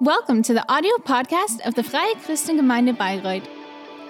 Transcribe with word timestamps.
Welcome 0.00 0.42
to 0.42 0.54
the 0.54 0.68
audio 0.68 0.96
podcast 0.96 1.60
of 1.64 1.76
the 1.76 1.84
Freie 1.84 2.16
Christengemeinde 2.16 2.96
Bayreuth. 2.96 3.46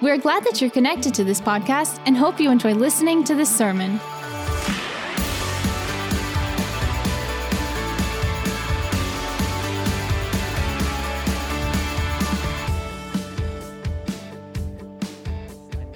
We're 0.01 0.17
glad 0.17 0.43
that 0.45 0.59
you're 0.59 0.71
connected 0.71 1.13
to 1.13 1.23
this 1.23 1.39
podcast 1.39 2.01
and 2.07 2.17
hope 2.17 2.39
you 2.39 2.49
enjoy 2.49 2.73
listening 2.73 3.23
to 3.25 3.35
this 3.35 3.55
sermon. 3.55 3.99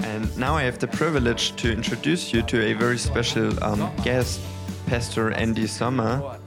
And 0.04 0.38
now 0.38 0.56
I 0.56 0.62
have 0.62 0.78
the 0.78 0.88
privilege 0.88 1.56
to 1.56 1.74
introduce 1.74 2.32
you 2.32 2.44
to 2.44 2.62
a 2.62 2.74
very 2.74 3.00
special 3.00 3.52
um, 3.64 3.92
guest, 4.04 4.40
Pastor 4.86 5.32
Andy 5.32 5.66
Sommer 5.66 6.40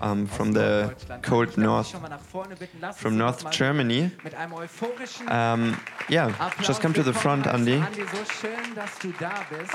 um, 0.00 0.26
from 0.26 0.52
the 0.52 0.94
cold 1.22 1.56
north, 1.56 1.94
from 2.96 3.16
North 3.18 3.50
Germany. 3.50 4.10
Um, 5.28 5.80
yeah, 6.08 6.50
just 6.62 6.80
come 6.80 6.92
to 6.94 7.02
the 7.02 7.12
front, 7.12 7.46
Andy. 7.46 7.82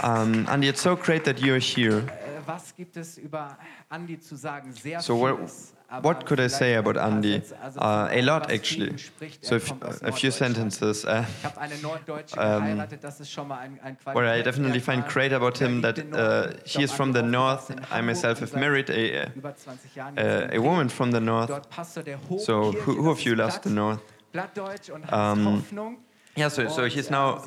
Um, 0.04 0.46
Andy, 0.50 0.68
it's 0.68 0.82
so 0.82 0.96
great 0.96 1.24
that 1.26 1.41
you're 1.41 1.58
here. 1.60 2.04
Was 2.49 2.76
gibt 2.76 2.98
es 2.98 3.20
über 3.20 3.59
Andi 3.89 4.20
zu 4.20 4.35
sagen? 4.35 4.73
Sehr 4.73 4.99
So 5.02 5.20
what, 5.20 5.35
vieles. 5.38 5.76
What 6.02 6.26
could 6.26 6.40
I 6.40 6.49
say 6.49 6.76
about 6.76 6.99
Andy? 6.99 7.44
Uh, 7.77 8.07
a 8.09 8.21
lot, 8.21 8.52
actually. 8.52 8.95
So 9.41 9.55
Er 9.55 9.57
if, 9.57 9.73
a 10.03 10.12
few 10.12 10.31
sentences. 10.31 11.05
Uh, 11.05 11.23
Ich 11.40 11.45
habe 11.45 11.62
eine 11.62 11.77
Norddeutsche 11.77 12.35
Um, 12.38 12.63
geheiratet, 12.63 13.04
das 13.04 13.20
ist 13.20 13.31
schon 13.31 13.48
mal 13.48 13.59
ein, 13.59 13.80
ein 13.84 13.98
what 14.13 14.23
I 14.23 14.41
definitely 14.41 14.80
find 14.80 15.07
great 15.07 15.31
about 15.31 15.63
him 15.63 15.84
that 15.84 15.99
uh, 15.99 16.55
he 16.66 16.81
is 16.81 16.91
from 16.91 17.13
the 17.13 17.21
north. 17.21 17.70
I 17.91 18.02
myself 18.02 18.40
have 18.41 18.55
married 18.59 18.90
a, 18.90 19.29
20 19.29 19.90
Jahren 19.95 20.18
a, 20.18 20.55
a 20.55 20.59
woman 20.59 20.90
from 20.90 21.12
the 21.12 21.20
north. 21.20 21.49
Dort 21.49 21.70
Pastor 21.70 22.02
der 22.02 22.18
Hohen 22.29 22.40
So 22.40 22.71
who, 22.71 23.04
who 23.04 23.12
of 23.12 23.21
you 23.21 23.35
loves 23.35 23.59
the 23.63 23.70
north? 23.70 24.02
Plattdeutsch 24.31 24.90
und 24.90 25.05
heißt 25.05 25.71
Um. 25.71 25.98
Yeah, 26.40 26.48
so, 26.48 26.68
so 26.70 26.85
he's 26.85 27.09
now 27.09 27.43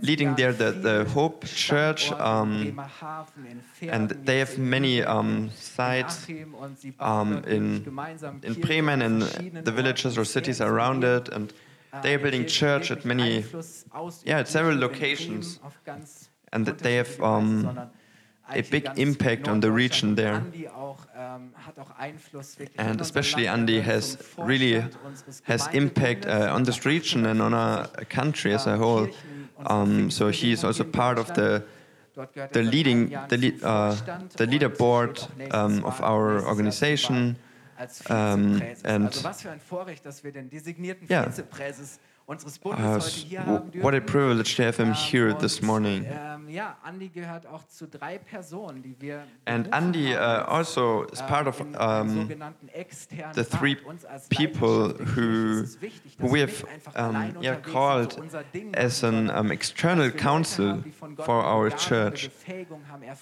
leading 0.00 0.34
there 0.34 0.52
the, 0.52 0.70
the 0.72 1.04
Hope 1.10 1.44
Church, 1.44 2.10
um, 2.12 2.74
and 3.82 4.10
they 4.24 4.38
have 4.38 4.56
many 4.58 5.02
um, 5.02 5.50
sites 5.54 6.26
um, 7.00 7.44
in, 7.46 7.84
in 8.42 8.54
Bremen 8.54 9.02
and 9.02 9.22
the 9.68 9.72
villages 9.72 10.16
or 10.16 10.24
cities 10.24 10.60
around 10.60 11.04
it, 11.04 11.28
and 11.28 11.52
they 12.02 12.14
are 12.14 12.18
building 12.18 12.46
church 12.46 12.90
at 12.90 13.04
many, 13.04 13.44
yeah, 14.24 14.38
at 14.40 14.48
several 14.48 14.78
locations, 14.78 15.60
and 16.52 16.66
they 16.66 16.94
have, 16.96 17.20
a 18.50 18.62
big 18.62 18.90
impact 18.96 19.48
on 19.48 19.60
the 19.62 19.68
region 19.68 20.16
there. 20.16 20.42
Ähm, 21.16 21.52
hat 21.54 21.78
auch 21.78 21.90
Einfluss 21.98 22.58
wirklich 22.58 22.78
in 22.78 22.86
And 22.86 23.00
especially 23.00 23.48
Andy 23.48 23.82
has 23.82 24.18
really 24.38 24.82
has 25.44 25.66
impact 25.72 26.26
uh, 26.26 26.54
on 26.54 26.64
this 26.64 26.84
region 26.84 27.26
and 27.26 27.40
on 27.40 27.52
our 27.52 27.88
country 28.08 28.54
as 28.54 28.66
a 28.66 28.78
whole. 28.78 29.10
Um, 29.68 30.10
so 30.10 30.28
he 30.28 30.52
is 30.52 30.64
also 30.64 30.84
part 30.84 31.18
of 31.18 31.32
the 31.34 31.62
the 32.14 32.60
er 32.60 32.62
leading 32.62 33.10
the, 33.28 33.36
lead, 33.36 33.60
zum 33.60 33.68
uh, 33.68 33.94
the 34.36 34.46
leaderboard 34.46 35.18
steht 35.18 35.30
auch 35.30 35.36
nächstes 35.36 35.78
um, 35.78 35.84
of 35.84 36.00
our 36.00 36.46
organization. 36.46 37.36
um, 38.08 38.60
and- 38.84 39.06
also 39.06 39.24
was 39.24 39.42
für 39.42 39.50
ein 39.50 39.60
Vorrecht, 39.60 40.04
dass 40.04 40.22
wir 40.22 40.32
den 40.32 40.50
designierten 40.50 41.08
Yeah. 41.10 41.32
Vizepräses 42.30 42.44
unseres 42.44 42.58
Bundes 42.58 42.80
Uh, 42.80 42.88
heute 42.88 42.96
s- 42.98 43.14
hier 43.28 43.40
w- 43.40 43.46
haben 43.46 43.70
dürfen. 43.70 43.82
what 43.82 43.94
a 43.94 44.00
privilege 44.00 44.54
to 44.56 44.62
have 44.62 44.76
him 44.82 44.88
Ähm, 44.90 44.94
here 44.94 45.36
this 45.38 45.60
morning. 45.62 46.04
Ähm, 46.08 46.48
ja, 46.48 46.76
Andi 46.82 47.08
gehört 47.08 47.46
auch 47.46 47.66
zu 47.68 47.86
drei 47.86 48.18
Personen, 48.18 48.82
die 48.82 48.96
wir 49.00 49.22
And 49.46 49.72
Andy 49.72 50.14
uh, 50.14 50.18
also 50.18 51.04
is 51.12 51.20
ähm, 51.20 51.26
part 51.26 51.46
of 51.46 51.60
um, 51.60 52.28
the 52.28 53.44
three 53.44 53.72
Rat. 53.74 53.84
Uns 53.86 54.04
als 54.04 54.28
people 54.28 54.88
Leiterschaft 54.88 54.98
der 54.98 55.06
Kirche 55.06 55.20
who- 55.20 55.62
ist 55.62 55.68
es 55.76 55.82
wichtig, 55.82 56.16
who 56.18 56.32
we 56.32 56.40
have 56.40 56.64
um, 56.96 57.42
yeah, 57.42 57.56
called 57.56 58.12
so 58.12 58.20
unser 58.20 58.42
Ding 58.54 58.74
as 58.76 59.02
an 59.04 59.30
um, 59.30 59.50
external 59.50 60.10
dass 60.10 60.14
wir 60.14 60.20
Leute 60.20 60.24
council 60.24 60.68
haben, 60.70 60.82
die 60.84 60.90
von 60.92 61.16
Gott 61.16 61.26
for 61.26 61.44
our 61.44 61.70
church. 61.70 62.30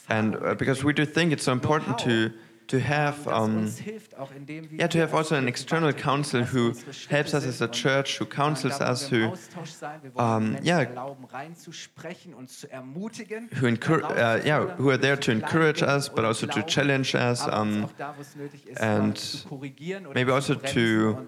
And 0.08 0.36
uh, 0.36 0.54
because 0.54 0.84
we 0.84 0.92
do 0.94 1.04
think 1.04 1.32
it's 1.32 1.44
so 1.44 1.52
important 1.52 1.98
to 1.98 2.30
to 2.68 2.78
have 2.78 3.26
um, 3.26 3.58
uns 3.58 3.78
hilft, 3.78 4.16
auch 4.16 4.30
in 4.34 4.46
dem, 4.46 4.70
wie 4.70 4.76
yeah 4.78 4.88
to 4.88 4.98
have 4.98 5.14
also 5.16 5.34
an 5.34 5.48
external 5.48 5.92
council 5.92 6.44
who 6.52 6.70
was 6.70 6.78
unsere 6.78 6.92
Schritte 6.92 7.10
helps 7.16 7.34
us 7.34 7.46
as 7.46 7.60
a 7.62 7.68
church, 7.68 8.20
who 8.20 8.26
counsels 8.26 8.80
us, 8.80 9.10
who 9.10 9.28
Austausch 9.28 9.70
sein. 9.70 10.00
Wir 10.02 10.14
wollen 10.14 10.56
um, 10.56 10.64
yeah, 10.64 10.82
erlauben, 10.82 11.24
reinzusprechen 11.24 12.34
und 12.34 12.50
zu 12.50 12.70
ermutigen, 12.70 13.48
who 13.60 13.66
encourage 13.66 14.04
uh, 14.04 14.46
yeah 14.46 14.76
who 14.78 14.90
are 14.90 14.98
there 14.98 15.18
to 15.18 15.32
encourage 15.32 15.82
us, 15.82 16.08
but 16.08 16.24
also 16.24 16.46
to 16.46 16.62
challenge 16.62 17.14
us. 17.14 17.46
Um, 17.46 17.84
auch 17.84 17.92
da, 17.98 18.14
wo 18.16 18.20
es 18.20 18.36
nötig 18.36 18.66
ist, 18.66 18.80
and 18.80 19.08
mal 19.08 19.14
zu 19.16 19.48
korrigieren 19.48 20.06
oder 20.06 20.14
maybe 20.14 20.32
also 20.32 20.54
to- 20.54 21.26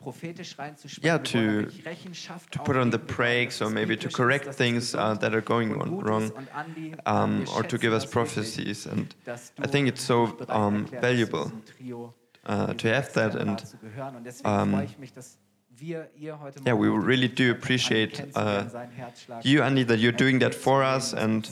und 0.00 0.06
auch 0.06 0.12
prophetisch 0.12 0.58
reinzusprechen. 0.58 1.04
yeah, 1.04 1.18
to- 1.18 1.70
to 2.50 2.62
put 2.64 2.76
on 2.76 2.92
the. 2.92 2.98
Brakes 2.98 3.60
or 3.62 3.70
maybe 3.70 3.96
to 3.96 4.08
correct 4.08 4.54
things 4.54 4.94
uh, 4.94 5.14
that 5.14 5.32
are 5.32 5.42
going 5.42 5.74
on 5.74 6.00
wrong, 6.04 6.24
ist. 6.24 6.34
Und 6.34 6.48
Andi, 6.54 6.94
um, 7.06 7.44
or 7.56 7.66
to 7.66 7.78
give 7.78 7.92
us 7.92 8.04
schätzen 8.04 8.04
das 8.04 8.04
wirklich, 8.04 8.12
prophecies. 8.12 8.86
And 8.86 9.16
I 9.58 9.68
think 9.68 9.88
it's 9.88 10.06
so 10.06 10.36
um, 10.48 10.86
valuable 10.90 11.44
zu 11.44 11.50
diesem 11.50 11.64
Trio 11.64 12.14
uh, 12.46 12.74
to 12.74 12.88
have 12.88 13.12
that. 13.14 13.34
And 13.34 13.50
Rat 13.50 13.66
zu 13.66 13.78
gehören. 13.78 14.16
Und 14.16 14.24
deswegen 14.24 14.48
um, 14.48 14.70
freue 14.72 14.84
ich 14.84 14.98
mich, 14.98 15.12
dass 15.12 15.38
wir 15.70 16.10
ihr 16.16 16.38
heute 16.40 16.60
yeah, 16.66 16.74
we 16.74 16.88
really 16.88 17.28
do 17.28 17.50
appreciate, 17.50 18.20
uh, 18.34 18.64
you, 19.42 19.62
Andy, 19.62 19.84
that 19.84 19.98
you're 19.98 20.12
doing 20.16 20.40
that 20.40 20.54
for 20.54 20.82
us. 20.82 21.14
And 21.14 21.48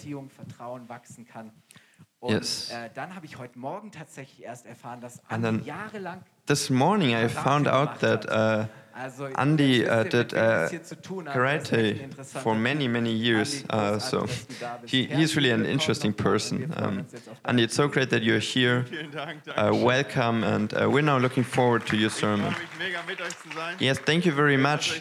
Und 2.26 2.34
Yes. 2.34 2.70
äh, 2.70 2.91
dann 2.94 3.14
habe 3.14 3.25
ich 3.26 3.38
heute 3.38 3.56
Morgen 3.59 3.92
tatsächlich 3.92 4.44
erst 4.44 4.66
erfahren, 4.66 5.00
dass 5.00 5.20
And 5.28 5.44
Andi 5.44 5.59
then 5.59 5.64
jahrelang 5.64 6.22
this 6.47 6.70
morning 6.70 7.14
I 7.14 7.28
found 7.28 7.69
out 7.69 8.00
that 8.00 8.26
uh, 8.28 8.66
Andy 9.37 9.87
uh, 9.87 10.04
did 10.04 10.32
mit 10.32 10.32
wem 10.32 10.41
es 10.41 10.66
uh, 10.66 10.70
hier 10.70 10.82
zu 10.82 11.00
tun 11.03 11.28
hat. 11.28 11.37
Das 11.37 11.62
ist 11.62 11.72
echt 11.72 12.03
ein 12.03 12.10
karate 12.10 12.41
for 12.42 12.54
many, 12.54 12.88
many 12.88 13.12
years. 13.12 13.62
Uh, 13.72 13.98
so 13.98 14.22
dass 14.22 14.47
du 14.47 14.54
da 14.59 14.78
bist. 14.81 14.92
he, 14.92 15.04
he's 15.04 15.37
really 15.37 15.53
an 15.53 15.64
interesting 15.64 16.12
person. 16.14 16.72
Um, 16.76 16.98
uns 16.98 17.12
jetzt 17.12 17.28
auf 17.28 17.37
deine 17.42 17.48
Andy, 17.50 17.62
it's 17.64 17.76
so 17.76 17.88
great 17.88 18.10
that 18.10 18.22
you're 18.22 18.41
here. 18.41 18.84
Uh, 19.56 19.72
welcome, 19.72 20.43
and 20.43 20.72
uh, 20.72 20.88
we're 20.91 21.03
now 21.03 21.19
looking 21.19 21.44
forward 21.44 21.87
to 21.87 21.97
your 21.97 22.10
sermon. 22.10 22.48
mich 22.48 22.56
mega 22.78 23.03
mit 23.06 23.20
euch 23.20 23.37
zu 23.38 23.48
sein. 23.54 23.76
Yes, 23.78 24.00
thank 24.04 24.25
you 24.25 24.32
very 24.32 24.56
much. 24.56 25.00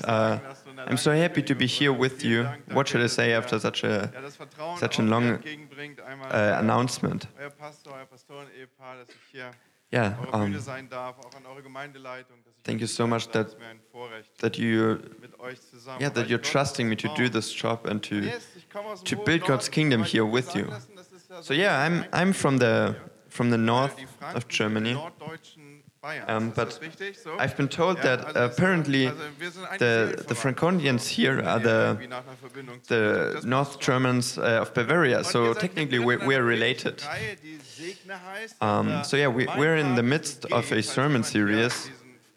Ich 0.78 0.86
sagen? 0.86 0.90
Das 0.92 1.00
ist 1.00 1.04
so 1.04 1.10
eine 1.10 1.20
I'm 1.20 1.20
so 1.20 1.24
happy 1.24 1.44
to 1.44 1.56
be 1.56 1.66
here 1.66 1.94
with 1.98 2.24
you. 2.24 2.46
What 2.74 2.90
should 2.90 3.04
I 3.04 3.08
say 3.08 3.34
after 3.36 3.60
such 3.60 3.84
a 3.84 3.88
ja, 4.14 4.22
das 4.22 4.36
Vertrauen 4.36 4.78
such 4.78 5.00
a 5.00 5.02
long, 5.04 5.40
uh, 5.40 6.34
announcement? 6.34 7.28
euer 7.40 7.50
Pastor, 7.50 7.94
euer 7.94 8.06
Pastoren-Ehepaar, 8.06 8.98
dass 8.98 9.10
ich 9.10 9.16
hier 9.32 9.52
Yeah, 9.94 10.18
auf 10.20 10.34
eure 10.34 10.46
Bühne 10.46 10.58
um, 10.58 10.64
sein 10.64 10.90
darf, 10.90 11.18
auch 11.20 11.36
an 11.38 11.46
eure 11.46 11.62
Gemeindeleitung. 11.62 12.38
Dass 12.44 12.54
ich 12.58 12.64
thank 12.64 12.82
you 12.82 12.88
so 12.88 13.06
much 13.06 13.28
that 13.30 13.48
Es 13.48 13.54
ist 13.54 13.60
mir 13.60 13.68
ein 13.68 13.80
Vorrecht, 13.92 14.38
that 14.40 14.58
you 14.58 14.98
mit 15.22 15.40
euch 15.40 15.62
zusammen. 15.62 16.02
yeah 16.02 16.10
that 16.10 16.28
you're 16.28 16.42
trusting 16.42 16.90
me 16.90 16.98
to 16.98 17.08
do 17.16 17.30
this 17.30 17.54
job 17.56 17.86
and 17.88 18.04
to 18.04 18.16
Yes, 18.16 18.48
ich 18.58 18.68
komme 18.70 18.88
aus 18.90 19.04
dem 19.04 19.18
to 19.18 19.24
build 19.24 19.46
God's 19.46 19.70
kingdom 19.70 20.04
here 20.04 20.26
with 20.26 20.54
you. 20.56 20.66
lassen, 20.66 20.96
das 20.96 21.12
ist 21.12 21.30
ja 21.30 21.42
So 21.44 21.54
yeah, 21.54 21.86
I'm 21.86 22.10
I'm 22.10 22.34
from 22.34 22.58
the 22.60 22.96
from 23.30 23.52
the 23.52 23.58
north 23.58 23.94
of 24.34 24.48
Germany. 24.50 24.98
Um, 26.28 26.52
but 26.52 26.68
das 26.70 26.82
richtig 26.82 27.18
so? 27.18 27.32
I've 27.40 27.56
been 27.58 27.68
told 27.70 28.02
that 28.04 28.20
also 28.26 28.40
es 28.40 28.52
ist- 28.52 28.60
apparently 28.60 29.08
also 29.08 29.22
wir 29.40 29.50
sind 29.52 29.66
eigentlich 29.66 30.18
the 30.20 30.24
the 30.30 30.36
Franconians 30.36 31.08
here 31.08 31.44
are 31.44 31.60
the 31.60 31.70
Irgendwie 31.70 32.08
nach 32.08 32.24
einer 32.28 32.38
Verbindung 32.40 32.84
zu 32.84 33.40
the 33.42 33.48
North 33.48 33.80
Germans 33.80 34.38
uh, 34.38 34.62
of 34.62 34.74
Bavaria. 34.74 35.24
So 35.24 35.54
technically 35.56 36.00
related. 36.46 36.98
Predigtreihe, 36.98 37.36
die 37.44 37.58
Segne 37.64 38.20
heißt. 38.34 38.56
Um, 38.62 39.04
so 39.04 39.18
yeah, 39.18 39.28
we, 39.30 39.48
we're 39.58 39.78
in 39.78 39.96
the 39.96 40.04
midst 40.04 40.46
of 40.52 40.72
a 40.72 40.82
sermon 40.84 41.24
series 41.24 41.90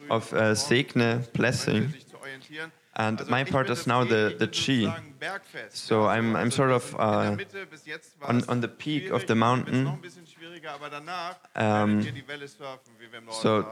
of 0.09 0.33
uh, 0.33 0.55
Segne 0.55 1.23
blessing. 1.35 1.91
sich 1.93 2.06
zu 2.09 2.17
orientieren. 2.19 2.73
And 2.95 3.29
my 3.31 3.45
part 3.45 3.71
is 3.71 3.87
now 3.87 4.03
the, 4.05 4.35
the 4.41 4.49
G. 4.49 4.91
So 5.71 6.06
I'm- 6.09 6.35
I'm 6.35 6.50
sort 6.50 6.73
of, 6.73 6.83
sind 6.91 6.99
in 6.99 6.99
der 6.99 7.31
uh, 7.33 7.37
Mitte, 7.37 7.67
bis 7.67 7.87
jetzt 7.87 8.21
war 8.21 8.31
on- 8.31 8.43
on 8.49 8.61
the 8.61 8.67
peak 8.67 9.12
of 9.12 9.25
the 9.29 9.37
mountain. 9.37 9.99
Noch 10.62 10.74
ein 10.74 10.74
bisschen 10.74 10.74
schwieriger, 10.74 10.74
aber 10.74 10.91
danach 10.91 11.36
Um, 11.54 12.00
werdet 12.00 12.06
ihr 12.06 12.12
die 12.12 12.28
Welle 12.28 12.48
surfen, 12.48 12.92
wie 12.98 13.10
wir 13.10 13.19
im 13.19 13.24
Norden 13.26 13.41
So 13.41 13.62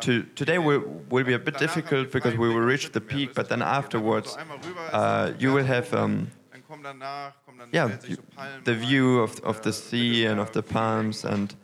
to, 0.00 0.22
today 0.34 0.58
will, 0.58 0.82
will 1.10 1.24
be 1.24 1.34
a 1.34 1.38
bit 1.38 1.58
difficult 1.60 2.10
because 2.10 2.36
we 2.36 2.48
will 2.48 2.64
reach 2.64 2.90
the 2.92 3.00
peak, 3.00 3.34
but 3.34 3.48
then 3.48 3.60
ist 3.60 3.66
es. 3.66 3.68
Dann 3.68 3.84
afterwards 3.84 4.32
so 4.32 4.38
einmal 4.38 4.58
rüber, 4.58 4.86
ist 4.86 5.34
uh, 5.38 5.42
you 5.42 5.54
will 5.54 5.66
have 5.66 5.96
um, 5.96 6.30
Dann 6.52 6.64
kommen 6.66 6.82
danach, 6.82 7.34
kommen 7.44 7.58
dann 7.58 7.70
yeah 7.72 7.98
you, 8.06 8.16
the 8.64 8.74
view 8.74 9.22
of, 9.22 9.42
of 9.44 9.62
the 9.62 9.72
sea 9.72 10.26
and 10.26 10.40
of 10.40 10.50
the 10.52 10.62
palms 10.62 11.24
and 11.24 11.56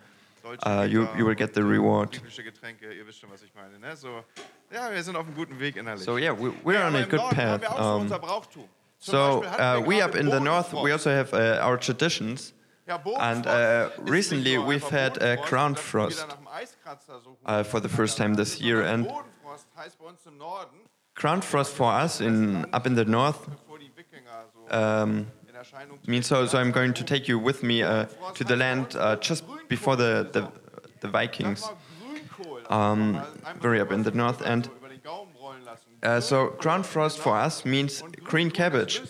uh, 0.67 0.87
you, 0.89 1.09
you 1.17 1.27
will 1.27 1.37
get 1.37 1.55
the 1.55 1.63
reward. 1.63 2.13
Biblische 2.13 2.43
Getränke, 2.43 2.93
ihr 2.93 3.07
wisst 3.07 3.21
schon, 3.21 3.31
was 3.31 3.43
ich 3.43 3.53
meine. 3.55 3.79
Ne? 3.79 3.97
So, 3.97 4.25
ja, 4.73 4.91
wir 4.93 5.03
sind 5.03 5.17
auf 5.17 5.27
einem 5.27 5.35
guten 5.35 5.59
Weg 5.59 5.77
innerlich. 5.77 6.05
So 6.05 6.17
yeah, 6.19 6.33
we, 6.33 6.53
we're 6.65 6.85
on 6.85 6.95
a 6.97 7.07
good 7.07 7.21
path. 7.31 7.63
so 7.65 7.77
Um, 7.77 8.03
unser 8.03 8.19
Brauchtum. 8.19 8.65
Zum 8.99 9.13
so 9.13 9.45
uh, 9.45 9.83
we 9.85 10.01
up 10.01 10.15
in 10.15 10.31
the 10.31 10.39
north, 10.39 10.73
we 10.73 10.93
also 10.93 11.11
have 11.11 11.33
uh, 11.33 11.61
our 11.61 11.77
traditions. 11.77 12.55
And 12.87 13.47
uh, 13.47 13.91
recently 14.01 14.59
we've 14.59 14.89
had 14.91 15.23
a 15.23 15.37
ground 15.37 15.77
dass 15.77 15.93
wir 15.95 16.09
wieder 16.09 16.11
frost 16.11 16.29
nach 16.29 16.37
dem 16.37 16.49
Eiskratzer 16.49 17.21
suchen. 17.21 17.47
uh, 17.47 17.65
for 17.65 17.81
the 17.81 17.89
first 17.89 18.17
time 18.19 18.35
this 18.35 18.61
year. 18.61 18.83
And 18.83 19.07
Bodenfrost 19.07 19.67
heißt 19.77 19.99
bei 19.99 20.07
uns 20.07 20.27
im 20.27 20.39
Norden, 20.39 20.81
ground 21.15 21.45
frost 21.45 21.75
for 21.75 21.93
us 21.93 22.21
in 22.21 22.67
up 22.73 22.87
in 22.87 22.97
the 22.97 23.05
north 23.05 23.39
bevor 23.47 23.79
die 23.79 23.93
Wikinger 23.95 24.47
so 24.53 24.77
um, 24.77 25.27
means 26.07 26.27
so. 26.27 26.45
So 26.47 26.59
I'm 26.59 26.73
going 26.73 26.93
to 26.95 27.05
take 27.05 27.29
you 27.29 27.39
with 27.39 27.63
me 27.63 27.83
uh, 27.83 28.07
to 28.35 28.45
the 28.45 28.57
land 28.57 28.97
uh, 28.97 29.17
just 29.17 29.45
before 29.69 29.97
the 29.97 30.29
the, 30.33 30.49
the 31.01 31.09
Vikings. 31.09 31.61
Das 31.61 31.71
war 31.71 31.77
Grünkohl. 32.11 32.71
Um, 32.71 33.23
very 33.61 33.81
up 33.81 33.93
in 33.93 34.03
the 34.03 34.11
north 34.11 34.43
and 34.43 34.67
über 34.67 34.89
den 34.89 35.03
Gaumen 35.03 35.33
uh, 36.03 36.21
so 36.21 36.49
ground 36.59 36.85
frost 36.85 37.19
for 37.19 37.37
us 37.37 37.65
means 37.65 38.03
green 38.25 38.51
cabbage. 38.51 39.03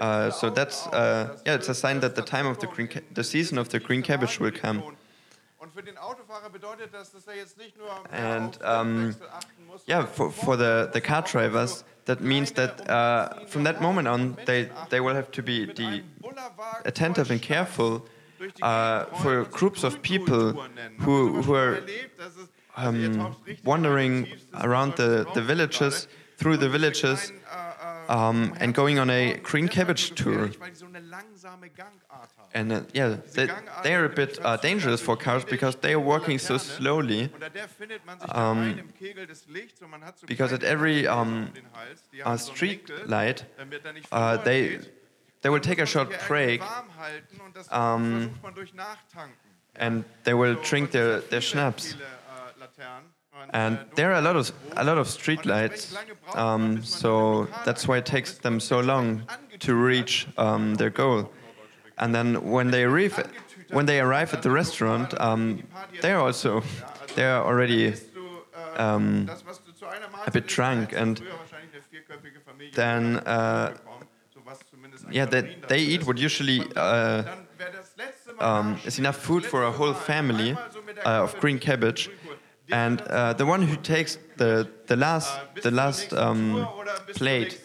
Uh, 0.00 0.30
so 0.30 0.48
that's 0.50 0.86
uh, 0.88 1.36
yeah, 1.46 1.54
it's 1.56 1.68
a 1.68 1.74
sign 1.74 2.00
that 2.00 2.14
the 2.14 2.22
time 2.22 2.46
of 2.46 2.58
the 2.58 2.66
green, 2.66 2.88
ca- 2.88 3.02
the 3.12 3.22
season 3.22 3.58
of 3.58 3.68
the 3.68 3.78
green 3.78 4.02
cabbage 4.02 4.40
will 4.40 4.50
come. 4.52 4.82
Und 5.58 5.70
für 5.74 5.82
den 5.82 5.98
Autofahrer 5.98 6.48
bedeutet 6.50 6.88
das, 6.92 7.12
dass 7.12 7.26
er 7.26 7.36
jetzt 7.36 7.58
nicht 7.58 7.76
nur 7.76 7.90
And, 8.10 8.58
um, 8.64 9.08
Wechsel 9.08 9.28
achten 9.28 9.66
muss, 9.66 9.82
Yeah, 9.86 10.06
for, 10.06 10.30
for 10.32 10.56
the, 10.56 10.88
the 10.92 11.00
car 11.02 11.22
drivers, 11.22 11.84
that 12.06 12.22
means 12.22 12.52
that 12.52 12.88
uh, 12.88 13.44
from 13.46 13.64
that 13.64 13.82
moment 13.82 14.08
on, 14.08 14.36
they, 14.46 14.70
they 14.88 15.00
will 15.00 15.14
have 15.14 15.30
to 15.32 15.42
be 15.42 15.66
the 15.66 16.02
attentive 16.86 17.30
and 17.30 17.42
careful 17.42 18.02
uh, 18.62 19.04
for 19.20 19.44
groups 19.44 19.84
of 19.84 20.00
people 20.00 20.54
who, 21.00 21.42
who 21.42 21.54
are 21.54 21.76
erlebt, 21.76 22.16
dass 22.18 22.36
es- 22.38 22.48
also 22.74 22.96
ihr 22.96 23.10
um, 23.10 23.36
wandering 23.62 24.26
around 24.54 24.96
the, 24.96 25.26
the 25.34 25.42
villages, 25.42 26.08
through 26.38 26.56
the 26.56 26.70
villages, 26.70 27.32
um, 28.10 28.52
and 28.58 28.74
going 28.74 28.98
on 28.98 29.08
a 29.08 29.38
green 29.42 29.68
cabbage 29.68 30.10
tour. 30.16 30.50
And 32.52 32.72
uh, 32.72 32.80
yeah, 32.92 33.16
they, 33.34 33.48
they 33.84 33.94
are 33.94 34.04
a 34.04 34.08
bit 34.08 34.38
uh, 34.44 34.56
dangerous 34.56 35.00
for 35.00 35.16
cars 35.16 35.44
because 35.44 35.76
they 35.76 35.92
are 35.92 36.00
walking 36.00 36.38
so 36.38 36.58
slowly. 36.58 37.30
Um, 38.28 38.80
because 40.26 40.52
at 40.52 40.64
every, 40.64 41.06
um, 41.06 41.52
uh, 42.24 42.36
street 42.36 42.90
light, 43.06 43.44
uh, 44.10 44.36
they, 44.38 44.80
they 45.42 45.48
will 45.48 45.60
take 45.60 45.78
a 45.78 45.86
short 45.86 46.10
break 46.26 46.60
um, 47.70 48.34
and 49.76 50.04
they 50.24 50.34
will 50.34 50.56
drink 50.56 50.90
their, 50.90 51.20
their 51.20 51.40
schnapps. 51.40 51.94
And 53.52 53.78
there 53.96 54.12
are 54.12 54.18
a 54.18 54.20
lot 54.20 54.36
of 54.36 54.52
a 54.76 54.84
lot 54.84 54.98
of 54.98 55.06
rot. 55.06 55.06
street 55.06 55.46
lights, 55.46 55.92
lange 55.92 56.14
braucht 56.14 56.36
man, 56.36 56.76
um, 56.76 56.82
so 56.82 57.48
that's 57.64 57.88
why 57.88 57.98
it 57.98 58.06
takes 58.06 58.38
them 58.38 58.60
so 58.60 58.80
long 58.80 59.22
to 59.60 59.74
reach 59.74 60.26
um, 60.36 60.74
their 60.76 60.90
goal. 60.90 61.30
And 61.98 62.14
then 62.14 62.50
when 62.50 62.70
they 62.70 62.84
arrive, 62.84 63.28
when 63.70 63.86
they 63.86 64.00
arrive 64.00 64.32
at 64.34 64.42
the 64.42 64.50
restaurant, 64.50 65.18
um, 65.20 65.62
they 66.00 66.12
are 66.12 66.20
also 66.20 66.62
they 67.16 67.24
are 67.24 67.44
already 67.44 67.94
um, 68.76 69.28
a 70.26 70.30
bit 70.30 70.46
drunk 70.46 70.92
and 70.92 71.20
then 72.74 73.16
uh, 73.26 73.74
yeah, 75.10 75.24
they, 75.24 75.56
they 75.68 75.80
eat 75.80 76.06
what 76.06 76.18
usually 76.18 76.62
uh, 76.76 77.24
um, 78.38 78.78
is 78.84 78.98
enough 78.98 79.16
food 79.16 79.44
for 79.44 79.64
a 79.64 79.70
whole 79.70 79.94
family 79.94 80.52
uh, 81.04 81.24
of 81.24 81.38
green 81.40 81.58
cabbage. 81.58 82.10
And 82.72 83.00
uh, 83.02 83.32
the 83.34 83.46
one 83.46 83.62
who 83.62 83.76
takes 83.76 84.18
the 84.36 84.68
the 84.86 84.96
last 84.96 85.40
the 85.62 85.70
last 85.70 86.12
um, 86.12 86.66
plate 87.14 87.60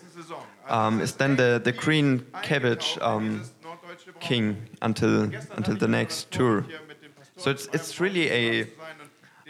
um, 0.70 1.02
is 1.02 1.14
then 1.14 1.36
the 1.36 1.62
the 1.64 1.72
green 1.72 2.26
cabbage 2.42 2.98
um, 3.02 3.42
king 4.20 4.58
until 4.82 5.30
until 5.58 5.76
the 5.78 5.88
next 5.88 6.32
tour. 6.32 6.66
So 7.38 7.52
it's 7.52 7.68
it's 7.74 8.00
really 8.00 8.30
a 8.32 8.68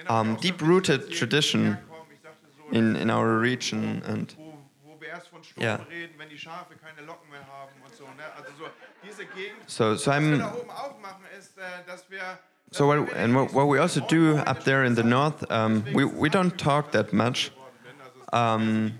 um, 0.07 0.35
deep-rooted 0.41 1.11
tradition 1.11 1.77
in 2.71 2.95
in 2.95 3.09
our 3.09 3.39
region 3.39 4.01
and 4.05 4.35
Yeah. 5.57 5.79
so. 9.67 9.95
So 9.95 10.11
I'm 10.11 10.41
So 12.71 12.87
what, 12.87 13.13
and 13.15 13.35
what, 13.35 13.53
what 13.53 13.67
we 13.67 13.77
also 13.79 14.01
do 14.01 14.37
up 14.37 14.63
there 14.63 14.83
in 14.83 14.95
the 14.95 15.03
north, 15.03 15.49
um, 15.51 15.85
we, 15.93 16.03
we 16.03 16.29
don't 16.29 16.57
talk 16.57 16.91
that 16.91 17.13
much. 17.13 17.51
Um. 18.33 18.93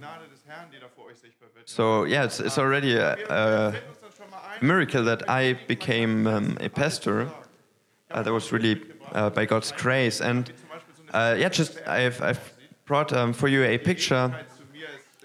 So 1.65 2.03
yeah, 2.03 2.23
it's, 2.25 2.39
it's 2.39 2.57
already 2.57 2.95
a, 2.95 3.17
a 3.29 3.75
miracle 4.61 5.03
that 5.05 5.27
I 5.29 5.53
became 5.67 6.27
um, 6.27 6.57
a 6.61 6.69
pastor. 6.69 7.29
Uh, 8.11 8.21
that 8.21 8.31
was 8.31 8.51
really 8.51 8.81
uh, 9.13 9.29
by 9.31 9.45
God's 9.45 9.71
grace. 9.71 10.21
And 10.21 10.51
uh, 11.11 11.35
yeah, 11.37 11.49
just 11.49 11.79
I've, 11.87 12.21
I've 12.21 12.53
brought 12.85 13.11
um, 13.13 13.33
for 13.33 13.47
you 13.47 13.63
a 13.63 13.77
picture 13.77 14.45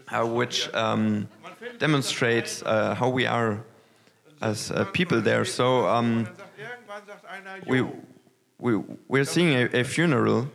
uh, 0.08 0.26
which 0.26 0.72
um, 0.74 1.28
demonstrates 1.78 2.62
uh, 2.62 2.94
how 2.94 3.10
we 3.10 3.26
are 3.26 3.62
as 4.40 4.72
people 4.92 5.20
there. 5.20 5.44
So 5.44 5.86
um, 5.86 6.26
we, 7.66 7.78
"Jo, 7.78 7.92
we, 8.60 8.76
we're 9.08 9.24
seeing 9.24 9.54
a, 9.54 9.80
a 9.80 9.84
funeral, 9.84 10.48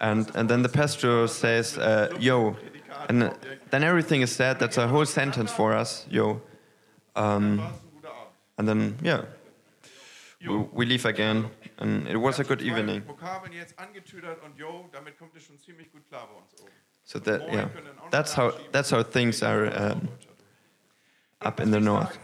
and, 0.00 0.30
and 0.34 0.48
then 0.48 0.62
the 0.62 0.68
pastor 0.68 1.26
says, 1.28 1.78
uh, 1.78 2.08
yo. 2.18 2.56
And 3.08 3.34
then 3.70 3.82
everything 3.82 4.22
is 4.22 4.30
said. 4.30 4.58
That's 4.58 4.78
a 4.78 4.86
whole 4.86 5.06
sentence 5.06 5.50
for 5.52 5.72
us, 5.72 6.06
yo. 6.10 6.40
Um, 7.16 7.60
and 8.58 8.68
then, 8.68 8.96
yeah, 9.02 9.22
we, 10.46 10.56
we 10.72 10.86
leave 10.86 11.04
again. 11.04 11.50
And 11.78 12.06
it 12.06 12.16
was 12.16 12.38
a 12.38 12.44
good 12.44 12.62
evening. 12.62 13.02
So 17.04 17.18
that, 17.18 17.52
yeah, 17.52 17.68
that's 18.10 18.32
how, 18.34 18.52
that's 18.70 18.90
how 18.90 19.02
things 19.02 19.42
are 19.42 19.66
um, 19.76 20.08
up 21.40 21.60
in 21.60 21.70
the 21.70 21.80
north. 21.80 22.18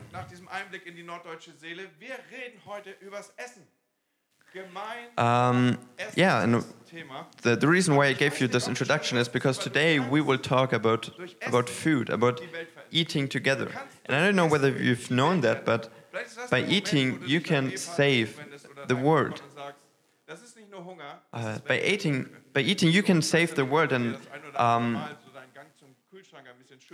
Einblick 0.51 0.87
in 0.87 0.95
die 0.95 1.03
norddeutsche 1.03 1.53
Seele, 1.57 1.89
wir 1.99 2.19
reden 2.31 2.61
heute 2.67 2.91
übers 3.01 3.33
Essen. 3.37 3.67
Um, 5.17 5.79
yeah, 6.17 6.43
and 6.43 6.65
the, 7.43 7.57
the 7.57 7.69
reason 7.69 7.97
why 7.97 8.07
I 8.07 8.13
gave 8.13 8.41
you 8.41 8.49
this 8.49 8.69
introduction 8.69 9.19
is 9.19 9.29
because 9.29 9.59
today 9.59 9.99
we 9.99 10.21
will 10.21 10.39
talk 10.39 10.73
about 10.73 11.11
about 11.47 11.69
food, 11.69 12.09
about 12.11 12.41
eating 12.91 13.29
together. 13.29 13.71
And 14.07 14.17
I 14.17 14.25
don't 14.25 14.37
know 14.37 14.47
whether 14.47 14.71
you've 14.71 15.11
known 15.11 15.41
that, 15.43 15.65
but 15.65 15.91
by 16.51 16.63
eating 16.65 17.21
you 17.27 17.41
can 17.41 17.77
save 17.77 18.41
the 18.87 18.97
world. 18.97 19.43
Uh, 21.33 21.59
by 21.67 21.81
eating, 21.81 22.29
by 22.53 22.61
eating 22.61 22.91
you 22.93 23.03
can 23.03 23.23
save 23.23 23.55
the 23.55 23.65
world, 23.65 23.93
and 23.93 24.17
um, 24.57 24.99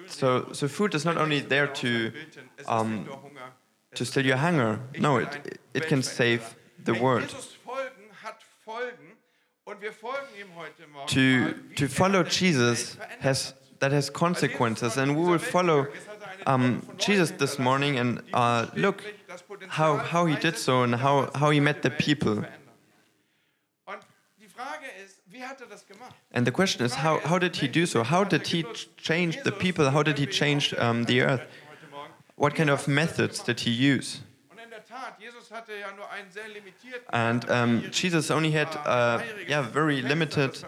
so 0.06 0.52
so 0.52 0.68
food 0.68 0.94
is 0.94 1.04
not 1.04 1.16
only 1.16 1.40
there 1.40 1.66
to 1.66 2.12
um, 2.66 3.08
to 3.94 4.04
still 4.04 4.24
your 4.24 4.36
hunger. 4.36 4.80
No, 4.98 5.18
it 5.18 5.58
it 5.74 5.86
can 5.86 6.02
save. 6.02 6.56
The 6.84 6.92
Hey, 6.94 7.00
world. 7.00 7.22
Jesus 7.22 7.56
folgen 7.64 8.10
hat 8.22 8.42
Folgen 8.64 9.16
und 9.64 9.80
wir 9.80 9.92
folgen 9.92 10.28
ihm 10.40 10.54
heute 10.56 10.86
Morgen 10.86 11.06
To 11.08 11.74
to 11.74 11.84
er 11.84 11.88
follow 11.88 12.22
Jesus 12.22 12.96
has 13.20 13.54
that 13.80 13.92
has 13.92 14.10
consequences, 14.10 14.96
and 14.96 15.16
we 15.16 15.26
will 15.26 15.38
follow 15.38 15.86
um, 16.46 16.82
Jesus 16.98 17.32
this 17.32 17.58
morning 17.58 17.98
and 17.98 18.22
uh, 18.32 18.66
look 18.74 19.02
how 19.68 19.96
how 19.96 20.26
he 20.26 20.36
did 20.36 20.56
so 20.56 20.82
and 20.82 20.94
how 20.94 21.30
how 21.34 21.50
he 21.50 21.60
met 21.60 21.82
the 21.82 21.90
people. 21.90 22.44
Und 23.86 24.00
die 24.38 24.48
Frage 24.48 24.86
ist, 25.04 25.20
wie 25.26 25.42
hat 25.42 25.60
er? 25.60 25.68
And 26.32 26.46
the 26.46 26.52
question 26.52 26.84
is, 26.84 26.94
how, 26.94 27.20
how 27.20 27.38
did 27.38 27.56
he 27.56 27.68
do 27.68 27.86
so? 27.86 28.02
How 28.02 28.24
did 28.24 28.46
he 28.48 28.64
change 28.96 29.42
the 29.44 29.52
people? 29.52 29.90
How 29.90 30.02
did 30.02 30.18
he 30.18 30.26
change 30.26 30.74
um, 30.74 31.04
the 31.04 31.22
earth? 31.22 31.42
What 32.36 32.54
kind 32.54 32.70
of 32.70 32.88
methods 32.88 33.40
did 33.40 33.60
he 33.60 33.70
use? 33.70 34.20
And 37.12 37.50
um, 37.50 37.84
Jesus 37.90 38.30
only 38.30 38.50
had 38.50 38.68
a 38.86 39.22
yeah, 39.48 39.62
very 39.62 40.02
limited 40.02 40.64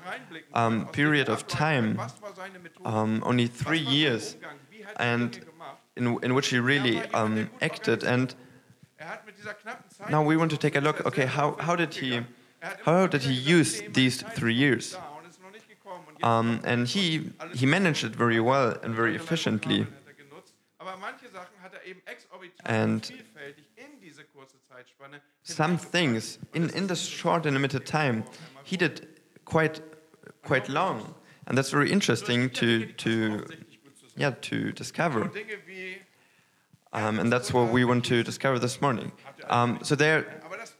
um, 0.54 0.86
period 0.88 1.28
of 1.28 1.46
time, 1.46 1.96
Was 1.96 2.14
war 2.20 2.32
seine 2.34 2.58
Methode? 2.58 2.86
um, 2.86 3.22
only 3.24 3.46
three 3.48 3.78
years, 3.80 4.34
Umgang? 4.36 4.58
Wie 4.70 4.84
hat 4.84 4.94
er 4.98 5.02
and 5.02 5.40
in, 5.96 6.18
in 6.22 6.34
which 6.34 6.48
he 6.48 6.58
really 6.58 7.02
um, 7.14 7.48
acted. 7.60 8.04
And 8.04 8.34
Er 8.98 9.08
hat 9.08 9.26
mit 9.26 9.36
dieser 9.36 9.54
knappen 9.54 9.90
Zeit 9.90 10.10
now 10.10 10.22
we 10.22 10.36
want 10.36 10.50
to 10.50 10.56
take 10.56 10.76
a 10.76 10.80
look. 10.80 11.04
Okay, 11.06 11.26
how, 11.26 11.56
how 11.60 11.76
did 11.76 11.94
he 11.94 12.22
how 12.84 13.06
did 13.06 13.22
he 13.22 13.32
use 13.34 13.82
these 13.92 14.22
three 14.34 14.54
years? 14.54 14.92
da 14.92 14.98
und 15.18 15.28
ist 15.28 15.40
noch 15.42 15.50
nicht 15.52 15.68
gekommen. 15.68 16.04
Und 16.08 16.16
jetzt 16.18 16.24
Um, 16.24 16.60
and 16.64 16.88
he 16.88 17.30
he 17.54 17.66
managed 17.66 18.04
it 18.04 18.16
very 18.16 18.40
well 18.40 18.78
and 18.82 18.94
very 18.94 19.14
efficiently. 19.14 19.80
hat 19.80 19.88
er 20.06 20.14
genutzt. 20.14 20.54
Aber 20.78 20.96
manche 20.96 21.28
Sachen 21.28 21.60
hat 21.62 21.74
er 21.74 21.84
eben 21.84 22.00
exorbitant 22.06 22.68
And 22.68 23.12
some 25.42 25.78
things 25.78 26.38
in, 26.54 26.70
in 26.70 26.86
this 26.86 27.06
short 27.06 27.46
and 27.46 27.54
limited 27.54 27.86
time 27.86 28.24
he 28.64 28.76
did 28.76 29.06
quite 29.44 29.80
quite 30.42 30.68
long. 30.68 31.14
And 31.46 31.56
that's 31.56 31.70
very 31.70 31.90
interesting 31.90 32.50
to 32.50 32.86
to 33.04 33.44
yeah 34.16 34.34
to 34.42 34.72
discover. 34.72 35.30
Um, 36.92 37.18
and 37.18 37.32
that's 37.32 37.52
what 37.52 37.72
we 37.72 37.84
want 37.84 38.04
to 38.06 38.22
discover 38.22 38.58
this 38.58 38.80
morning. 38.80 39.12
Um, 39.48 39.78
so 39.82 39.94
there 39.94 40.24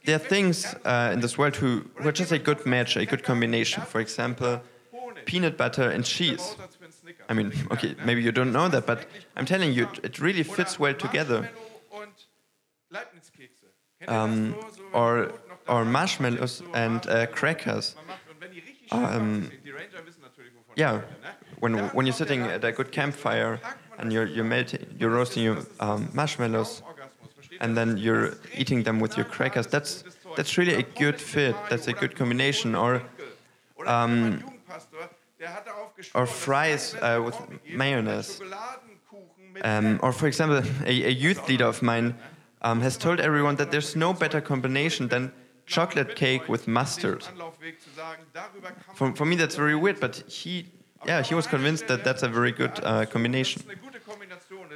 there 0.05 0.15
are 0.15 0.19
things 0.19 0.65
uh, 0.85 1.11
in 1.13 1.19
this 1.21 1.37
world 1.37 1.55
who, 1.55 1.85
who 1.95 2.07
are 2.09 2.11
just 2.11 2.31
a 2.31 2.39
good 2.39 2.65
match 2.65 2.97
a 2.97 3.05
good 3.05 3.23
combination. 3.23 3.83
for 3.83 4.01
example 4.01 4.61
peanut 5.25 5.57
butter 5.57 5.89
and 5.89 6.05
cheese. 6.05 6.55
Bausatz 6.55 6.75
für 6.75 6.83
einen 6.85 6.93
Snicker. 6.93 7.23
i 7.29 7.33
mean 7.33 7.51
okay 7.71 7.95
maybe 8.05 8.21
you 8.21 8.31
don't 8.31 8.51
know 8.51 8.69
that 8.69 8.85
but 8.85 8.99
i'm 9.35 9.45
telling 9.45 9.73
you 9.73 9.87
it 10.03 10.19
really 10.19 10.43
fits 10.43 10.79
well 10.79 10.93
together 10.93 11.41
Marshmallow 11.41 12.03
und 12.03 12.27
Leibniz-Kekse. 12.89 13.65
Kennt 13.65 13.73
ihr 13.73 13.77
das 13.77 13.86
um, 14.07 14.53
so? 14.53 14.67
So, 14.69 14.83
wenn 14.83 14.93
or 14.93 15.15
die 15.15 15.31
Brot 15.31 15.47
noch 15.47 15.57
da 15.65 15.73
or 15.73 15.85
marshmallows 15.85 16.63
and 16.73 17.07
uh, 17.07 17.25
crackers 17.27 17.95
man 17.95 18.07
macht. 18.07 18.29
Und 18.29 18.41
wenn 18.41 18.51
die 18.51 18.59
richtig 18.59 18.91
Um, 18.91 18.99
schön 18.99 19.03
backen 19.03 19.41
sind, 19.49 19.65
die 19.65 19.71
Ranger 19.71 20.05
wissen 20.05 20.21
natürlich, 20.21 20.53
wovon 20.53 20.75
yeah. 20.77 20.95
ich 20.95 21.01
rede, 21.01 21.21
ne? 21.21 21.37
when 21.59 21.89
when 21.93 22.05
you're 22.05 22.13
sitting 22.15 22.43
at 22.43 22.63
a 22.63 22.71
good 22.71 22.91
campfire 22.91 23.59
and 23.97 24.13
you're 24.13 24.27
you're 24.27 24.43
melting, 24.43 24.85
you're 24.97 25.09
roasting 25.09 25.43
your 25.43 25.65
um, 25.79 26.09
marshmallows, 26.13 26.83
and 27.59 27.75
then 27.75 27.97
you're 27.97 28.37
eating 28.55 28.83
them 28.83 28.99
with 28.99 29.17
your 29.17 29.25
crackers. 29.25 29.67
That's 29.67 30.03
that's 30.35 30.57
really 30.57 30.75
a 30.75 30.83
good 30.83 31.19
fit. 31.19 31.55
That's 31.69 31.87
a 31.87 31.93
good 31.93 32.15
combination. 32.15 32.75
Or 32.75 33.01
um, 33.85 34.39
Jugendpastor, 34.39 35.09
der 35.39 35.47
hat 35.47 35.65
darauf 35.65 35.91
or 36.13 36.27
fries 36.27 36.95
uh, 36.95 37.21
with 37.23 37.35
mayonnaise. 37.67 38.39
Um, 39.63 39.99
or 40.03 40.11
for 40.11 40.27
example, 40.27 40.61
a, 40.85 41.05
a 41.05 41.09
youth 41.09 41.49
leader 41.49 41.65
of 41.65 41.81
mine 41.81 42.13
um, 42.67 42.81
has 42.81 42.97
told 42.97 43.19
everyone 43.19 43.55
that 43.55 43.69
there's 43.71 43.95
no 43.95 44.13
better 44.13 44.41
combination 44.41 45.07
than 45.07 45.31
chocolate 45.65 46.15
cake 46.15 46.47
with 46.53 46.67
mustard. 46.67 47.21
For, 48.93 49.13
for 49.19 49.25
me, 49.25 49.35
that's 49.41 49.55
very 49.55 49.75
weird, 49.75 49.99
but 49.99 50.15
he, 50.39 50.53
yeah, 51.05 51.21
he 51.29 51.35
was 51.35 51.47
convinced 51.47 51.87
that 51.87 52.03
that's 52.03 52.23
a 52.23 52.31
very 52.39 52.51
good 52.51 52.75
uh, 52.83 53.05
combination. 53.05 53.61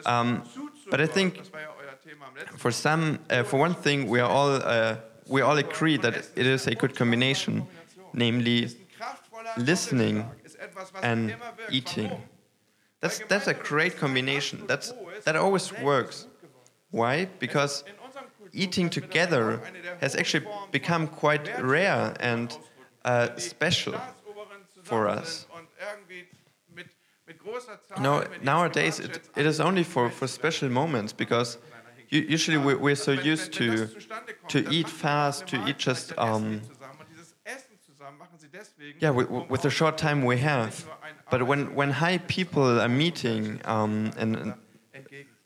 Um, 0.06 0.44
but 0.90 1.00
I 1.02 1.08
think 1.08 1.32
For 2.64 2.72
some, 2.72 3.04
uh, 3.30 3.44
for 3.44 3.58
one 3.68 3.76
thing, 3.86 4.00
we 4.14 4.20
are 4.20 4.30
all 4.38 4.52
uh, 4.52 4.96
we 5.36 5.42
all 5.48 5.58
agree 5.58 5.98
that 5.98 6.16
it 6.36 6.48
is 6.56 6.68
a 6.68 6.76
good 6.82 6.94
combination, 6.96 7.54
namely 8.14 8.58
listening 9.58 10.26
and 11.04 11.36
eating. 11.70 12.12
That's 13.02 13.20
that's 13.32 13.48
a 13.48 13.54
great 13.54 13.94
combination. 13.98 14.66
That's 14.68 14.94
that 15.26 15.36
always 15.36 15.72
works. 15.82 16.28
Why? 16.92 17.26
Because 17.40 17.84
eating 18.54 18.90
together 18.90 19.62
has 20.02 20.16
actually 20.16 20.46
become 20.72 21.08
quite 21.08 21.62
rare 21.62 22.14
and 22.20 22.58
uh, 23.06 23.36
special. 23.38 23.96
For 24.84 25.08
us. 25.08 25.46
No, 28.00 28.26
nowadays 28.42 29.00
it, 29.00 29.22
it 29.36 29.46
is 29.46 29.60
only 29.60 29.84
for, 29.84 30.10
for 30.10 30.28
special 30.28 30.70
moments 30.70 31.14
because 31.14 31.58
usually 32.10 32.58
we, 32.58 32.76
we're 32.76 32.96
so 32.96 33.12
used 33.12 33.54
to 33.54 33.88
to 34.50 34.70
eat 34.70 34.90
fast, 34.90 35.48
to 35.48 35.68
eat 35.68 35.78
just 35.78 36.14
um, 36.18 36.62
yeah 39.00 39.12
with, 39.12 39.62
the 39.62 39.70
short 39.70 39.98
time 39.98 40.26
we 40.26 40.38
have. 40.40 40.86
But 41.30 41.48
when 41.48 41.74
when 41.74 41.92
high 41.92 42.18
people 42.18 42.82
are 42.82 42.90
meeting 42.90 43.62
um, 43.66 44.12
and. 44.18 44.54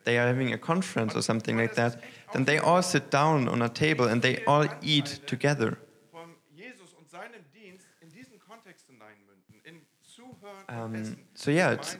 They 0.05 0.17
are 0.17 0.27
having 0.27 0.53
a 0.53 0.57
conference 0.57 1.15
or 1.15 1.21
something 1.21 1.57
like 1.57 1.75
that, 1.75 2.01
then 2.33 2.45
they 2.45 2.57
all 2.57 2.81
sit 2.81 3.09
down 3.11 3.47
on 3.47 3.61
a 3.61 3.69
table 3.69 4.05
and 4.05 4.21
they 4.21 4.43
all 4.45 4.67
eat 4.81 5.19
together. 5.25 5.77
Um, 10.67 11.17
so 11.35 11.51
yeah, 11.51 11.71
it's 11.71 11.97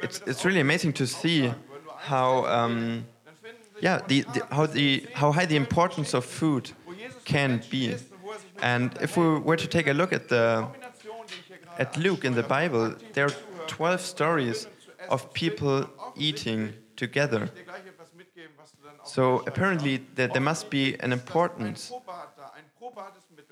it's, 0.00 0.20
it's 0.26 0.44
really 0.44 0.60
amazing 0.60 0.92
to 0.94 1.06
see 1.06 1.52
how 1.96 2.46
um, 2.46 3.06
yeah 3.80 4.00
the, 4.06 4.22
the 4.34 4.46
how 4.50 4.66
the 4.66 5.06
how 5.14 5.32
high 5.32 5.46
the 5.46 5.56
importance 5.56 6.14
of 6.14 6.24
food 6.24 6.72
can 7.24 7.62
be. 7.70 7.96
And 8.62 8.96
if 9.00 9.16
we 9.16 9.38
were 9.38 9.56
to 9.56 9.66
take 9.66 9.86
a 9.86 9.92
look 9.92 10.12
at 10.12 10.28
the 10.28 10.66
at 11.78 11.96
Luke 11.96 12.24
in 12.24 12.34
the 12.34 12.42
Bible, 12.42 12.94
there 13.12 13.26
are 13.26 13.34
12 13.66 14.00
stories 14.00 14.66
of 15.08 15.32
people 15.32 15.86
eating 16.16 16.74
together. 16.96 17.50
So 19.04 19.42
apparently 19.46 19.98
there, 20.14 20.28
there 20.28 20.40
must 20.40 20.70
be 20.70 20.96
an 21.00 21.12
importance 21.12 21.92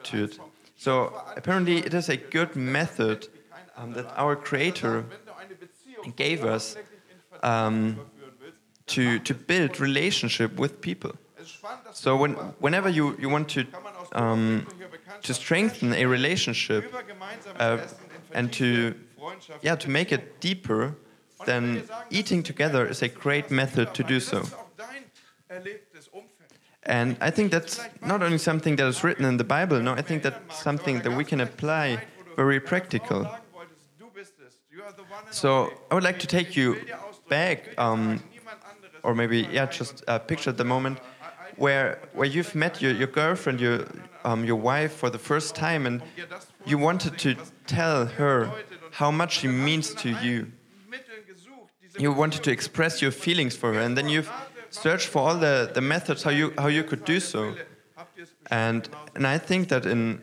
to 0.05 0.25
it. 0.25 0.39
So 0.77 1.13
apparently 1.37 1.79
it 1.79 1.95
is 1.95 2.09
a 2.09 2.17
good 2.17 2.57
method 2.57 3.29
um, 3.77 3.93
that 3.93 4.07
our 4.17 4.37
Creator 4.37 5.05
gave 6.17 6.45
us 6.45 6.77
um, 7.43 8.01
to, 8.87 9.19
to 9.21 9.35
build 9.35 9.81
relationship 9.81 10.59
with 10.59 10.81
people. 10.81 11.13
So 11.93 12.17
when, 12.17 12.33
whenever 12.59 12.89
you, 12.89 13.17
you 13.19 13.29
want 13.29 13.49
to, 13.51 13.67
um, 14.13 14.67
to 15.23 15.35
strengthen 15.35 15.93
a 15.93 16.07
relationship 16.07 16.93
uh, 17.59 17.79
and 18.33 18.53
to, 18.55 18.95
yeah, 19.61 19.77
to 19.77 19.91
make 19.91 20.13
it 20.13 20.41
deeper, 20.41 20.97
then 21.47 21.83
eating 22.11 22.43
together 22.43 22.87
is 22.87 23.03
a 23.03 23.09
great 23.09 23.51
method 23.51 23.95
to 23.95 24.03
do 24.03 24.21
so. 24.21 24.45
And 26.85 27.17
I 27.21 27.31
think 27.31 27.53
that's 27.53 27.81
not 28.05 28.23
only 28.23 28.39
something 28.39 28.77
that 28.77 28.87
is 28.87 29.05
written 29.05 29.25
in 29.25 29.37
the 29.37 29.45
Bible, 29.45 29.81
no, 29.81 29.93
I 29.93 30.03
think 30.03 30.23
that's 30.23 30.63
something 30.63 31.01
that 31.03 31.13
we 31.13 31.25
can 31.25 31.41
apply 31.41 32.05
very 32.37 32.61
practical. 32.61 33.29
So. 35.31 35.73
I 35.91 35.95
would 35.95 36.05
like 36.05 36.19
to 36.21 36.27
take 36.27 36.57
you 36.57 36.77
back, 37.29 37.79
um, 37.79 38.23
or 39.03 39.15
maybe, 39.15 39.47
yeah, 39.53 39.67
just 39.67 40.03
uh, 40.09 40.19
picture 40.19 40.53
the 40.53 40.65
moment 40.65 40.99
where, 41.57 41.99
where 42.15 42.27
you've 42.27 42.55
met 42.55 42.83
your, 42.83 42.93
your 42.93 43.09
girlfriend, 43.09 43.61
your, 43.61 43.87
um, 44.25 44.45
your 44.45 44.57
wife 44.57 44.93
for 44.93 45.11
the 45.11 45.19
first 45.19 45.55
time, 45.55 45.87
and 45.87 46.03
you 46.65 46.79
wanted 46.79 47.19
to 47.19 47.37
tell 47.67 48.07
her 48.07 48.51
how 48.93 49.11
much 49.11 49.41
she 49.41 49.49
means 49.49 49.95
to 49.95 50.11
you. 50.23 50.51
You 51.99 52.13
wanted 52.13 52.43
to 52.45 52.51
express 52.51 53.03
your 53.03 53.11
feelings 53.11 53.57
for 53.57 53.73
her, 53.75 53.81
and 53.81 53.97
then 53.97 54.09
you've 54.09 54.31
searched 54.71 55.09
for 55.09 55.19
all 55.19 55.37
the, 55.39 55.71
the 55.73 55.81
methods 55.81 56.23
how 56.23 56.31
you, 56.31 56.53
how 56.57 56.69
you 56.69 56.85
could 56.85 57.05
do 57.05 57.21
so. 57.21 57.55
And, 58.51 58.89
and 59.15 59.27
I 59.27 59.39
think 59.39 59.69
that 59.69 59.87
in, 59.87 60.23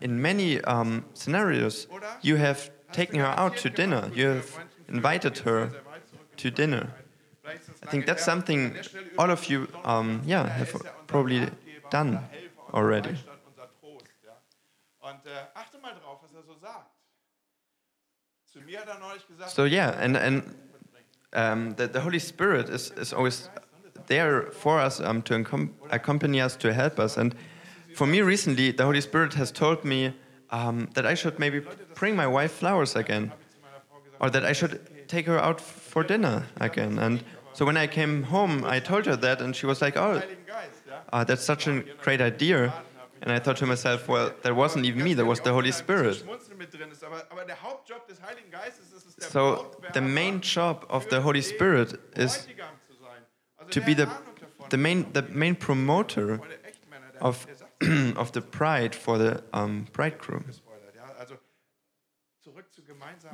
in 0.00 0.20
many 0.20 0.60
um, 0.62 1.04
scenarios, 1.14 1.86
you 2.22 2.36
have 2.36 2.70
taken 2.92 3.18
her 3.18 3.26
out 3.26 3.56
to 3.58 3.70
dinner. 3.70 4.10
You 4.14 4.28
have 4.28 4.58
invited 4.88 5.38
her 5.38 5.70
to 6.38 6.50
dinner. 6.50 6.90
I 7.44 7.90
think 7.90 8.06
that's 8.06 8.24
something 8.24 8.76
all 9.18 9.30
of 9.30 9.50
you, 9.50 9.68
um, 9.84 10.22
yeah, 10.24 10.48
have 10.48 10.74
probably 11.06 11.48
done 11.90 12.20
already. 12.72 13.16
So 19.48 19.64
yeah, 19.64 19.96
and 19.98 20.16
and 20.16 20.54
um, 21.32 21.74
the, 21.76 21.86
the 21.86 22.00
Holy 22.00 22.18
Spirit 22.18 22.68
is, 22.68 22.90
is 22.92 23.12
always 23.12 23.48
there 24.06 24.50
for 24.52 24.78
us 24.78 25.00
um, 25.00 25.22
to 25.22 25.34
accompany 25.90 26.40
us, 26.40 26.56
to 26.56 26.72
help 26.72 26.98
us. 26.98 27.16
And 27.16 27.34
for 27.94 28.06
me 28.06 28.20
recently, 28.20 28.72
the 28.72 28.84
Holy 28.84 29.00
Spirit 29.00 29.34
has 29.34 29.50
told 29.50 29.84
me 29.84 30.14
um, 30.50 30.88
that 30.94 31.06
I 31.06 31.14
should 31.14 31.38
maybe 31.38 31.62
bring 31.94 32.14
my 32.16 32.26
wife 32.26 32.52
flowers 32.52 32.96
again, 32.96 33.32
or 34.20 34.30
that 34.30 34.44
I 34.44 34.52
should 34.52 35.08
take 35.08 35.26
her 35.26 35.38
out 35.38 35.60
for 35.60 36.02
dinner 36.02 36.46
again. 36.60 36.98
And 36.98 37.24
so 37.52 37.64
when 37.64 37.76
I 37.76 37.86
came 37.86 38.24
home, 38.24 38.64
I 38.64 38.80
told 38.80 39.06
her 39.06 39.16
that, 39.16 39.40
and 39.40 39.54
she 39.54 39.66
was 39.66 39.80
like, 39.80 39.96
"Oh, 39.96 40.22
uh, 41.12 41.24
that's 41.24 41.44
such 41.44 41.66
a 41.66 41.82
great 42.02 42.20
idea." 42.20 42.72
And 43.22 43.30
I 43.30 43.38
thought 43.38 43.56
to 43.58 43.66
myself, 43.66 44.08
"Well, 44.08 44.32
that 44.42 44.54
wasn't 44.54 44.84
even 44.84 45.04
me; 45.04 45.14
that 45.14 45.24
was 45.24 45.40
the 45.40 45.52
Holy 45.52 45.72
Spirit." 45.72 46.24
So 49.22 49.70
the 49.92 50.00
main 50.00 50.40
job 50.40 50.84
of 50.88 51.08
the 51.08 51.20
Holy 51.20 51.42
Spirit 51.42 52.00
is 52.16 52.46
to 53.70 53.80
be 53.80 53.94
the, 53.94 54.08
the 54.70 54.76
main 54.76 55.12
the 55.12 55.22
main 55.22 55.54
promoter 55.54 56.40
of 57.20 57.46
of 58.16 58.32
the 58.32 58.40
pride 58.40 58.94
for 58.94 59.18
the 59.18 59.42
um, 59.52 59.86
bridegroom. 59.92 60.44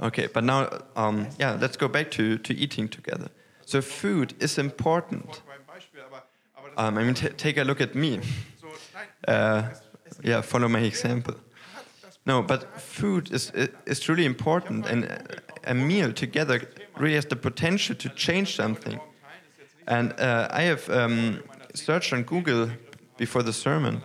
Okay, 0.03 0.27
but 0.27 0.45
now 0.45 0.69
um, 0.97 1.29
yeah, 1.39 1.57
let's 1.61 1.77
go 1.77 1.89
back 1.89 2.11
to, 2.13 2.39
to 2.39 2.55
eating 2.55 2.89
together. 2.89 3.29
So 3.65 3.81
food 3.81 4.35
is 4.41 4.59
important. 4.59 5.43
Um, 6.77 6.99
I 6.99 7.05
mean, 7.05 7.15
take 7.15 7.57
a 7.57 7.65
look 7.65 7.81
at 7.81 7.95
me. 7.95 8.21
Uh, 9.27 9.63
yeah, 10.23 10.41
follow 10.41 10.69
my 10.69 10.81
example. 10.81 11.35
No, 12.27 12.43
but 12.43 12.81
food 12.81 13.31
is 13.33 13.53
is 13.87 14.01
truly 14.01 14.25
important, 14.25 14.87
and 14.87 15.09
a 15.69 15.75
meal 15.75 16.13
together 16.13 16.61
really 16.97 17.15
has 17.15 17.27
the 17.27 17.37
potential 17.37 17.95
to 17.97 18.09
change 18.09 18.57
something. 18.57 19.01
And 19.87 20.13
uh, 20.19 20.49
I 20.51 20.63
have 20.63 20.89
um, 20.91 21.43
searched 21.75 22.13
on 22.13 22.23
Google 22.25 22.71
before 23.17 23.43
the 23.43 23.53
sermon, 23.53 24.03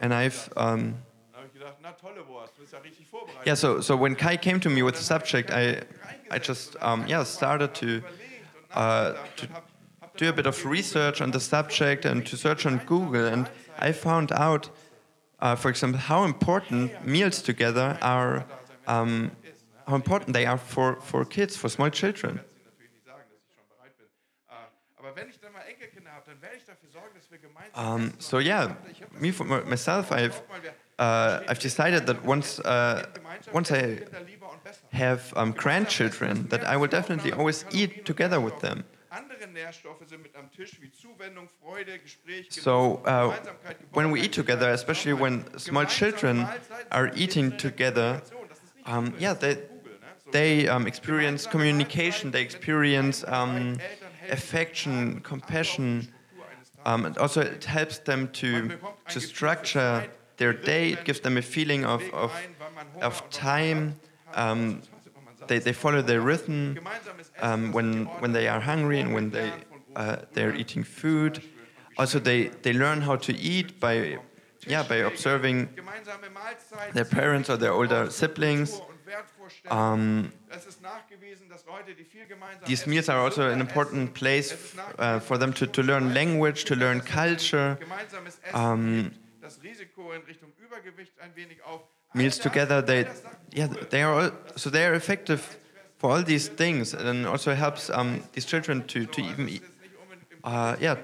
and 0.00 0.14
I've 0.14 0.52
um, 0.56 0.94
yeah. 3.44 3.54
So 3.54 3.80
so 3.80 3.96
when 3.96 4.14
Kai 4.14 4.36
came 4.36 4.60
to 4.60 4.70
me 4.70 4.82
with 4.82 4.94
the 4.94 5.02
subject, 5.02 5.50
I 5.50 5.82
I 6.30 6.38
just 6.38 6.76
um, 6.80 7.06
yeah 7.08 7.24
started 7.24 7.74
to 7.74 8.02
uh, 8.74 9.14
to 9.36 9.48
do 10.16 10.28
a 10.28 10.32
bit 10.32 10.46
of 10.46 10.64
research 10.64 11.20
on 11.20 11.30
the 11.30 11.40
subject 11.40 12.04
and 12.04 12.26
to 12.26 12.36
search 12.36 12.66
on 12.66 12.78
Google, 12.86 13.26
and 13.26 13.48
I 13.78 13.92
found 13.92 14.32
out, 14.32 14.70
uh, 15.40 15.54
for 15.54 15.68
example, 15.70 16.00
how 16.00 16.24
important 16.24 17.04
meals 17.04 17.42
together 17.42 17.98
are, 18.02 18.44
um, 18.86 19.30
how 19.86 19.94
important 19.94 20.32
they 20.32 20.46
are 20.46 20.58
for, 20.58 20.96
for 21.00 21.24
kids, 21.24 21.56
for 21.56 21.68
small 21.68 21.90
children. 21.90 22.40
Um, 27.74 28.12
so 28.18 28.38
yeah, 28.38 28.74
me 29.20 29.30
for 29.30 29.44
myself, 29.44 30.12
I've 30.12 30.42
uh, 30.98 31.40
I've 31.48 31.60
decided 31.60 32.06
that 32.06 32.24
once 32.24 32.58
uh, 32.60 33.06
once 33.52 33.70
I 33.70 34.00
have 34.92 35.32
um, 35.36 35.52
grandchildren, 35.52 36.48
that 36.48 36.64
I 36.64 36.76
will 36.76 36.88
definitely 36.88 37.32
always 37.32 37.64
eat 37.70 38.04
together 38.04 38.40
with 38.40 38.60
them. 38.60 38.84
Andere 39.40 39.52
Nährstoffe 39.52 40.04
sind 40.08 40.22
mit 40.22 40.34
am 40.34 40.50
Tisch 40.50 40.80
wie 40.80 40.90
Zuwendung, 40.90 41.48
Freude, 41.62 41.98
Gespräch, 41.98 42.46
So 42.50 43.00
uh, 43.06 43.32
when 43.92 44.10
we 44.10 44.20
eat 44.20 44.32
together, 44.32 44.70
especially 44.70 45.12
when 45.12 45.44
small 45.56 45.86
children 45.86 46.48
are 46.90 47.12
eating 47.14 47.56
together, 47.56 48.20
um, 48.84 49.14
yeah, 49.18 49.34
they 49.34 49.58
they 50.32 50.68
um, 50.68 50.86
experience 50.88 51.46
communication, 51.46 52.32
they 52.32 52.42
experience 52.42 53.24
um, 53.28 53.78
affection, 54.28 55.20
compassion. 55.20 56.08
Um, 56.84 57.04
and 57.04 57.16
also, 57.18 57.42
it 57.42 57.64
helps 57.64 57.98
them 57.98 58.28
to 58.32 58.70
to 59.08 59.20
structure 59.20 60.08
their 60.36 60.52
day. 60.52 60.92
It 60.92 61.04
gives 61.04 61.20
them 61.20 61.36
a 61.36 61.42
feeling 61.42 61.84
of 61.84 62.02
of, 62.12 62.32
of 63.00 63.22
time. 63.30 64.00
They, 65.48 65.58
they 65.58 65.72
follow 65.72 66.02
their 66.02 66.20
rhythm 66.20 66.78
um, 67.40 67.72
when 67.72 68.06
when 68.20 68.32
they 68.32 68.46
are 68.48 68.60
hungry 68.60 69.00
and 69.00 69.14
when 69.14 69.30
they 69.30 69.50
uh, 69.96 70.16
they're 70.34 70.54
eating 70.54 70.84
food. 70.84 71.42
Also, 71.96 72.20
they, 72.20 72.48
they 72.62 72.72
learn 72.72 73.00
how 73.00 73.16
to 73.16 73.32
eat 73.36 73.80
by 73.80 74.18
yeah 74.66 74.82
by 74.82 74.96
observing 74.96 75.68
their 76.92 77.04
parents 77.04 77.50
or 77.50 77.56
their 77.56 77.72
older 77.72 78.10
siblings. 78.10 78.80
Um, 79.70 80.32
these 82.66 82.86
meals 82.86 83.08
are 83.08 83.18
also 83.18 83.50
an 83.50 83.60
important 83.60 84.14
place 84.14 84.74
uh, 84.98 85.18
for 85.18 85.38
them 85.38 85.52
to, 85.54 85.66
to 85.66 85.82
learn 85.82 86.14
language, 86.14 86.64
to 86.64 86.76
learn 86.76 87.00
culture. 87.00 87.78
Um, 88.52 89.12
Meals 92.14 92.38
together, 92.38 92.82
they 92.82 93.06
yeah 93.52 93.68
they 93.90 94.02
are 94.02 94.14
all, 94.14 94.30
so 94.56 94.70
they 94.70 94.86
are 94.86 94.94
effective 94.94 95.58
for 95.98 96.10
all 96.10 96.22
these 96.22 96.48
things, 96.48 96.94
and 96.94 97.26
also 97.26 97.54
helps 97.54 97.90
um, 97.90 98.22
these 98.32 98.46
children 98.46 98.82
to 98.86 99.06
to 99.06 99.20
even 99.20 99.60
uh, 100.44 100.76
yeah 100.80 100.96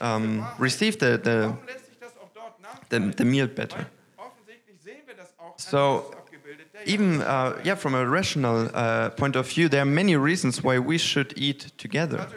um, 0.00 0.46
receive 0.58 0.98
the, 0.98 1.18
the 1.18 1.52
the 2.88 3.00
the 3.16 3.24
meal 3.24 3.46
better. 3.46 3.86
So, 5.56 6.12
Even 6.84 7.22
uh, 7.22 7.58
yeah, 7.64 7.74
from 7.74 7.94
a 7.94 8.06
rational 8.06 8.70
uh, 8.72 9.10
point 9.10 9.34
of 9.36 9.48
view, 9.48 9.68
there 9.68 9.82
are 9.82 9.84
many 10.02 10.14
reasons 10.14 10.62
why 10.62 10.78
we 10.78 10.98
should 10.98 11.32
eat 11.36 11.72
together. 11.78 12.28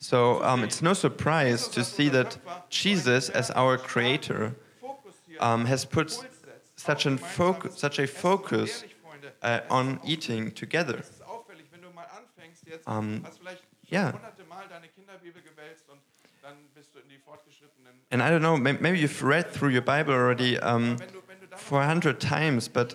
So 0.00 0.42
um, 0.42 0.64
it's 0.64 0.82
no 0.82 0.92
surprise 0.94 1.68
to 1.68 1.84
see 1.84 2.08
that 2.10 2.38
Jesus, 2.68 3.28
as 3.30 3.50
our 3.52 3.78
Creator, 3.78 4.56
um, 5.40 5.66
has 5.66 5.84
put 5.84 6.18
such, 6.76 7.06
an 7.06 7.18
such 7.74 7.98
a 7.98 8.06
focus 8.06 8.84
uh, 9.42 9.60
on 9.70 10.00
eating 10.04 10.50
together. 10.52 11.02
Um, 12.86 13.24
yeah. 13.84 14.12
And 18.10 18.22
I 18.22 18.30
don't 18.30 18.42
know, 18.42 18.56
maybe 18.56 18.98
you've 18.98 19.22
read 19.22 19.50
through 19.50 19.70
your 19.70 19.82
Bible 19.82 20.14
already 20.14 20.58
um, 20.58 20.96
Wenn 20.98 21.08
du, 21.08 21.22
wenn 21.26 21.40
du 21.40 21.46
dann 21.46 21.58
for 21.58 21.82
a 21.82 21.86
hundred 21.86 22.20
times, 22.20 22.68
but 22.68 22.94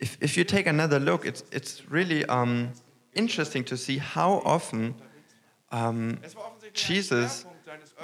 if, 0.00 0.18
if 0.20 0.36
you 0.36 0.44
take 0.44 0.66
another 0.66 0.98
look, 0.98 1.24
it's, 1.24 1.44
it's 1.50 1.90
really 1.90 2.24
um, 2.26 2.72
interesting 3.14 3.64
to 3.64 3.76
see 3.76 3.98
how 3.98 4.42
often 4.44 4.94
um, 5.70 6.18
Jesus 6.74 7.46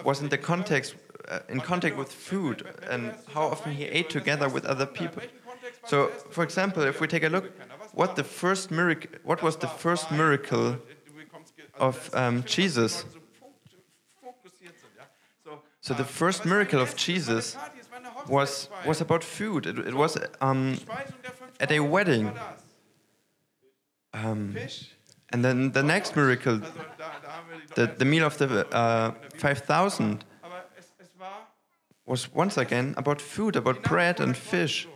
was 0.04 0.22
in 0.22 0.28
the 0.28 0.38
context 0.38 0.94
uh, 1.28 1.40
in 1.48 1.60
contact 1.60 1.96
with 1.96 2.12
food 2.12 2.66
and 2.88 3.12
how 3.34 3.42
often 3.42 3.72
he 3.72 3.84
ate 3.84 4.10
together 4.10 4.48
with 4.48 4.64
other 4.64 4.86
people. 4.86 5.22
So, 5.86 6.08
for 6.30 6.44
example, 6.44 6.82
if 6.82 7.00
we 7.00 7.06
take 7.06 7.24
a 7.24 7.28
look, 7.28 7.50
what 7.92 8.16
the 8.16 8.24
first 8.24 8.70
miracle, 8.70 9.10
what 9.24 9.42
was 9.42 9.56
the 9.56 9.66
first 9.66 10.10
miracle 10.10 10.78
of 11.78 12.10
um, 12.14 12.42
Jesus? 12.44 13.04
So 15.80 15.94
the 15.94 16.04
first 16.04 16.44
miracle 16.44 16.80
of 16.80 16.96
Jesus 16.96 17.56
was 18.28 18.68
was 18.86 19.00
about 19.00 19.24
food. 19.24 19.66
It, 19.66 19.78
it 19.78 19.94
was 19.94 20.18
um, 20.40 20.78
at 21.60 21.72
a 21.72 21.80
wedding. 21.80 22.32
Um, 24.12 24.56
and 25.30 25.44
then 25.44 25.72
the 25.72 25.82
next 25.82 26.16
miracle, 26.16 26.60
the, 27.74 27.86
the 27.86 28.04
meal 28.04 28.24
of 28.24 28.38
the 28.38 28.66
uh, 28.74 29.12
5,000, 29.36 30.24
was 32.08 32.32
once 32.32 32.56
again 32.56 32.94
about 32.96 33.20
food, 33.20 33.54
about 33.56 33.82
bread 33.82 34.20
and 34.20 34.36
fish. 34.36 34.88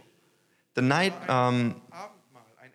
The 0.74 0.82
night, 0.82 1.12
um, 1.28 1.82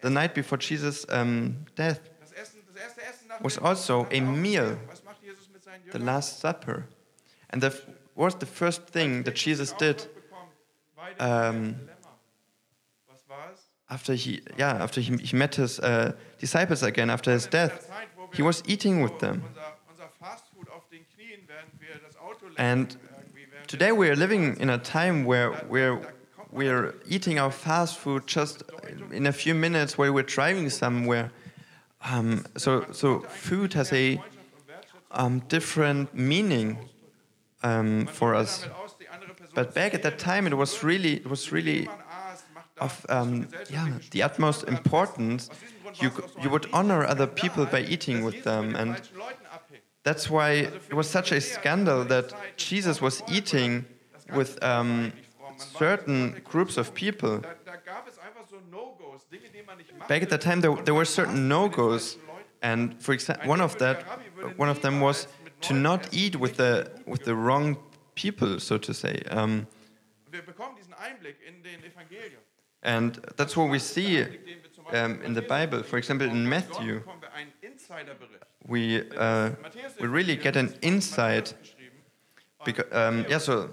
the 0.02 0.10
night 0.10 0.36
before 0.36 0.60
Jesus' 0.60 1.06
um, 1.10 1.66
death, 1.76 2.00
Das, 2.20 2.32
Essen, 2.34 2.62
das 2.68 2.82
erste 2.82 3.02
Essen 3.02 3.28
nach 3.30 3.44
was 3.44 3.58
also 3.58 4.08
a 4.12 4.22
meal. 4.22 4.78
Was 4.88 5.04
macht 5.04 5.24
Jesus 5.24 5.50
mit 5.52 5.64
seinen 5.64 5.92
the 5.92 5.98
Last 5.98 6.40
Supper, 6.40 6.86
and 7.50 7.62
that 7.64 7.74
was 8.16 8.36
the 8.40 8.46
first 8.46 8.86
thing 8.88 9.24
that 9.24 9.36
Jesus 9.36 9.74
did 9.74 10.08
um, 11.20 11.28
Lämmer. 11.28 11.76
Was 13.08 13.28
war 13.28 13.50
es? 13.54 13.62
after 13.90 14.14
he, 14.14 14.42
yeah, 14.58 14.84
after 14.84 15.02
he, 15.02 15.18
he 15.18 15.36
met 15.36 15.56
his 15.56 15.80
uh, 15.80 16.12
disciples 16.40 16.84
again 16.84 17.10
after 17.10 17.32
his 17.32 17.48
death. 17.48 17.88
Zeit, 17.88 18.10
wo 18.16 18.28
wir 18.28 18.36
He 18.36 18.44
was 18.44 18.62
eating 18.68 19.02
with 19.02 19.18
them. 19.20 19.42
Unser, 19.48 19.74
unser 19.90 20.10
Fastfood 20.20 20.70
auf 20.70 20.88
den 20.90 21.06
Knien, 21.16 21.48
während 21.48 21.80
wir 21.80 22.00
das 22.06 22.18
Auto 22.18 22.46
lenken, 22.46 22.62
And 22.62 22.98
Today 23.68 23.92
we 23.92 24.10
are 24.10 24.16
living 24.16 24.56
in 24.62 24.70
a 24.70 24.78
time 24.78 25.26
where 25.26 25.52
we're 25.68 26.00
we're 26.52 26.96
eating 27.06 27.38
our 27.38 27.52
fast 27.52 27.98
food 27.98 28.26
just 28.26 28.64
in 29.12 29.28
a 29.28 29.34
few 29.34 29.54
minutes 29.54 29.98
while 29.98 30.14
we're 30.14 30.24
driving 30.24 30.70
somewhere. 30.70 31.32
Um, 32.10 32.46
so 32.56 32.86
so 32.94 33.20
food 33.20 33.74
has 33.74 33.92
a 33.92 34.22
um, 35.12 35.40
different 35.50 36.14
meaning 36.16 36.78
um, 37.62 38.06
for 38.06 38.36
us. 38.36 38.66
But 39.54 39.74
back 39.74 39.94
at 39.94 40.02
that 40.04 40.18
time, 40.18 40.48
it 40.48 40.56
was 40.56 40.82
really 40.82 41.16
it 41.16 41.30
was 41.30 41.52
really 41.52 41.90
of 42.80 43.06
um, 43.10 43.50
yeah 43.70 43.98
the 44.12 44.24
utmost 44.24 44.64
importance. 44.64 45.50
You 46.02 46.12
you 46.42 46.50
would 46.50 46.68
honor 46.72 47.04
other 47.06 47.28
people 47.28 47.66
by 47.66 47.82
eating 47.82 48.24
with 48.24 48.44
them, 48.44 48.76
and. 48.76 49.02
That's 50.08 50.30
why 50.30 50.52
it 50.92 50.94
was 50.94 51.10
such 51.10 51.34
a 51.34 51.42
scandal 51.42 52.06
that 52.06 52.28
Jesus 52.56 53.02
was 53.02 53.22
eating 53.38 53.86
with 54.34 54.52
um, 54.64 55.12
certain 55.58 56.20
groups 56.46 56.78
of 56.78 56.94
people. 56.94 57.42
Back 60.08 60.22
at 60.24 60.30
that 60.30 60.40
time, 60.40 60.62
there, 60.62 60.74
there 60.86 60.94
were 60.94 61.10
certain 61.20 61.50
no-goes, 61.50 62.18
and 62.62 62.80
for 63.04 63.12
example, 63.12 63.50
one 63.50 63.60
of 63.60 63.78
that, 63.80 63.98
one 64.56 64.70
of 64.70 64.82
them 64.82 65.02
was 65.02 65.28
to 65.68 65.74
not 65.74 66.02
eat 66.14 66.38
with 66.38 66.56
the 66.56 66.90
with 67.06 67.26
the 67.26 67.36
wrong 67.36 67.66
people, 68.16 68.62
so 68.62 68.78
to 68.78 68.94
say. 68.94 69.16
Um, 69.30 69.68
and 72.84 73.20
that's 73.36 73.58
what 73.58 73.70
we 73.70 73.80
see 73.80 74.26
um, 74.94 75.22
in 75.28 75.34
the 75.34 75.42
Bible. 75.42 75.84
For 75.84 75.98
example, 75.98 76.28
in 76.28 76.48
Matthew, 76.48 77.02
Dort 77.88 78.06
bekommen 78.06 78.20
wir 78.20 78.26
einen 78.26 78.38
Insiderbericht. 78.38 78.48
we 78.68 79.02
uh, 79.18 79.52
we 80.00 80.08
really 80.08 80.36
get 80.36 80.56
an 80.56 80.74
insight. 80.82 81.54
Because 82.66 82.86
um, 82.92 83.26
yeah, 83.30 83.38
so 83.38 83.70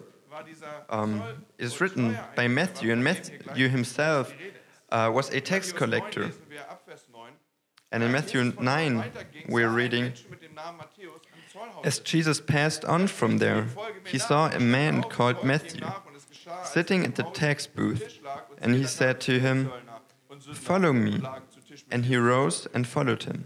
um, 0.89 1.23
it's 1.59 1.81
written 1.81 2.17
by 2.37 2.49
Matthew, 2.49 2.93
and 2.93 3.03
Matthew 3.03 3.69
himself 3.69 4.33
uh, 4.91 5.11
was 5.13 5.31
a 5.31 5.41
tax 5.41 5.73
collector. 5.73 6.27
Lesen 6.27 6.49
wir 6.49 6.61
ab 6.71 6.83
Vers 6.87 7.09
9. 7.13 7.33
And 7.91 8.03
in 8.03 8.11
Matthew 8.11 8.53
9, 8.61 9.05
we're 9.49 9.69
reading. 9.69 10.05
Menschen 10.05 10.31
mit 10.31 10.43
dem 10.43 10.55
Namen 10.55 10.79
Matthäus 10.79 11.21
am 11.33 11.41
Zollhaus. 11.53 11.87
As 11.87 12.01
Jesus 12.01 12.41
passed 12.41 12.85
on 12.85 13.09
from 13.09 13.39
there, 13.39 13.69
he 14.07 14.19
saw 14.19 14.49
a 14.49 14.61
man 14.61 15.03
called 15.03 15.45
Matthew 15.45 15.87
sitting 16.65 17.05
at 17.05 17.15
the 17.15 17.23
tax 17.23 17.67
booth, 17.67 18.21
and 18.61 18.75
he 18.75 18.85
said 18.85 19.21
to 19.23 19.39
him, 19.39 19.71
Follow 20.53 20.93
me. 20.93 21.23
And 21.95 22.07
he 22.07 22.17
rose 22.17 22.67
and 22.75 22.89
followed 22.89 23.23
him. 23.23 23.45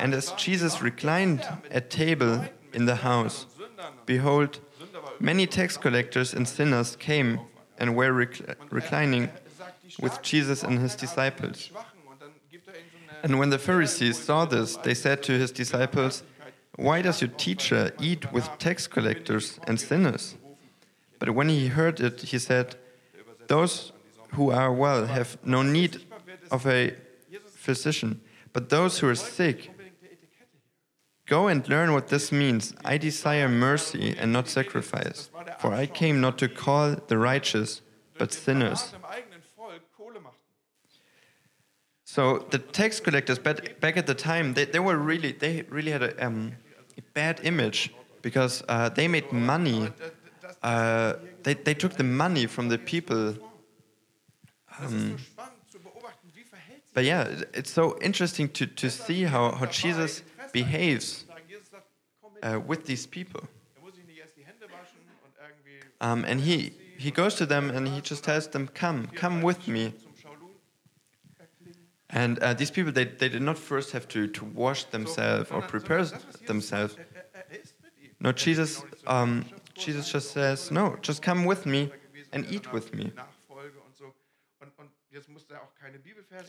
And 0.00 0.14
as 0.14 0.32
Jesus 0.32 0.80
reclined 0.80 1.46
at 1.70 1.90
table 1.90 2.46
in 2.72 2.86
the 2.86 2.96
house, 2.96 3.44
behold, 4.06 4.60
many 5.20 5.46
tax 5.46 5.76
collectors 5.76 6.32
and 6.32 6.48
sinners 6.48 6.96
came 6.96 7.40
and 7.76 7.94
were 7.94 8.12
recl- 8.12 8.54
reclining 8.70 9.28
with 10.00 10.22
Jesus 10.22 10.62
and 10.62 10.78
his 10.78 10.96
disciples. 10.96 11.70
And 13.22 13.38
when 13.38 13.50
the 13.50 13.58
Pharisees 13.58 14.18
saw 14.18 14.46
this, 14.46 14.76
they 14.78 14.94
said 14.94 15.22
to 15.24 15.32
his 15.32 15.52
disciples, 15.52 16.22
Why 16.76 17.02
does 17.02 17.20
your 17.20 17.32
teacher 17.46 17.92
eat 18.00 18.32
with 18.32 18.48
tax 18.58 18.86
collectors 18.86 19.60
and 19.66 19.78
sinners? 19.78 20.36
But 21.18 21.34
when 21.34 21.50
he 21.50 21.66
heard 21.66 22.00
it, 22.00 22.22
he 22.22 22.38
said, 22.38 22.76
Those 23.48 23.92
who 24.32 24.50
are 24.50 24.72
well 24.72 25.04
have 25.06 25.36
no 25.44 25.62
need 25.62 26.00
of 26.50 26.66
a 26.66 26.94
physician, 27.64 28.20
but 28.52 28.68
those 28.68 28.98
who 28.98 29.08
are 29.08 29.14
sick. 29.14 29.70
Go 31.26 31.48
and 31.48 31.66
learn 31.68 31.94
what 31.94 32.08
this 32.08 32.30
means. 32.30 32.74
I 32.84 32.98
desire 32.98 33.48
mercy 33.48 34.14
and 34.20 34.30
not 34.30 34.46
sacrifice. 34.48 35.30
For 35.58 35.72
I 35.72 35.86
came 35.86 36.20
not 36.20 36.36
to 36.38 36.48
call 36.48 36.96
the 37.08 37.16
righteous, 37.16 37.80
but 38.18 38.32
sinners. 38.32 38.94
So 42.04 42.46
the 42.50 42.58
tax 42.58 43.00
collectors 43.00 43.38
back, 43.38 43.80
back 43.80 43.96
at 43.96 44.06
the 44.06 44.14
time, 44.14 44.54
they, 44.54 44.66
they 44.66 44.78
were 44.78 44.98
really, 44.98 45.32
they 45.32 45.64
really 45.70 45.90
had 45.90 46.02
a, 46.02 46.26
um, 46.26 46.52
a 46.98 47.02
bad 47.14 47.40
image 47.42 47.90
because 48.22 48.62
uh, 48.68 48.90
they 48.90 49.08
made 49.08 49.32
money. 49.32 49.90
Uh, 50.62 51.14
they, 51.42 51.54
they 51.54 51.74
took 51.74 51.94
the 51.94 52.04
money 52.04 52.46
from 52.46 52.68
the 52.68 52.78
people. 52.78 53.34
Das 54.66 54.92
ist 54.92 55.10
so 55.10 55.18
spannend 55.18 55.70
zu 55.70 55.78
beobachten, 55.78 56.28
wie 56.34 56.42
verhält 56.44 56.82
sich 56.82 56.83
But 56.94 57.04
yeah, 57.04 57.28
it's 57.52 57.72
so 57.72 57.98
interesting 58.00 58.48
to, 58.50 58.66
to 58.66 58.88
see 58.88 59.24
how, 59.24 59.50
how 59.50 59.66
Jesus 59.66 60.22
behaves 60.52 61.24
uh, 62.42 62.60
with 62.64 62.86
these 62.86 63.06
people. 63.06 63.42
Um, 66.00 66.24
and 66.24 66.40
he, 66.40 66.72
he 66.98 67.10
goes 67.10 67.34
to 67.36 67.46
them 67.46 67.70
and 67.70 67.88
he 67.88 68.00
just 68.00 68.24
tells 68.24 68.48
them, 68.48 68.68
Come, 68.68 69.08
come 69.08 69.42
with 69.42 69.66
me. 69.66 69.94
And 72.10 72.38
uh, 72.38 72.54
these 72.54 72.70
people, 72.70 72.92
they, 72.92 73.06
they 73.06 73.28
did 73.28 73.42
not 73.42 73.58
first 73.58 73.90
have 73.92 74.06
to, 74.08 74.28
to 74.28 74.44
wash 74.44 74.84
themselves 74.84 75.50
or 75.50 75.62
prepare 75.62 76.04
themselves. 76.46 76.96
No, 78.20 78.30
Jesus, 78.30 78.84
um, 79.06 79.44
Jesus 79.74 80.12
just 80.12 80.30
says, 80.30 80.70
No, 80.70 80.96
just 81.02 81.22
come 81.22 81.44
with 81.44 81.66
me 81.66 81.90
and 82.32 82.46
eat 82.50 82.72
with 82.72 82.94
me. 82.94 83.10
Nachfolge 83.16 83.80
und 83.84 83.96
so. 83.96 84.04
Und, 84.60 84.72
und 84.78 84.78
jetzt 84.80 84.80
musste 84.80 84.82
er 84.82 84.82
auch 84.82 84.82
keine 84.82 84.92
Bibelverse 84.92 85.03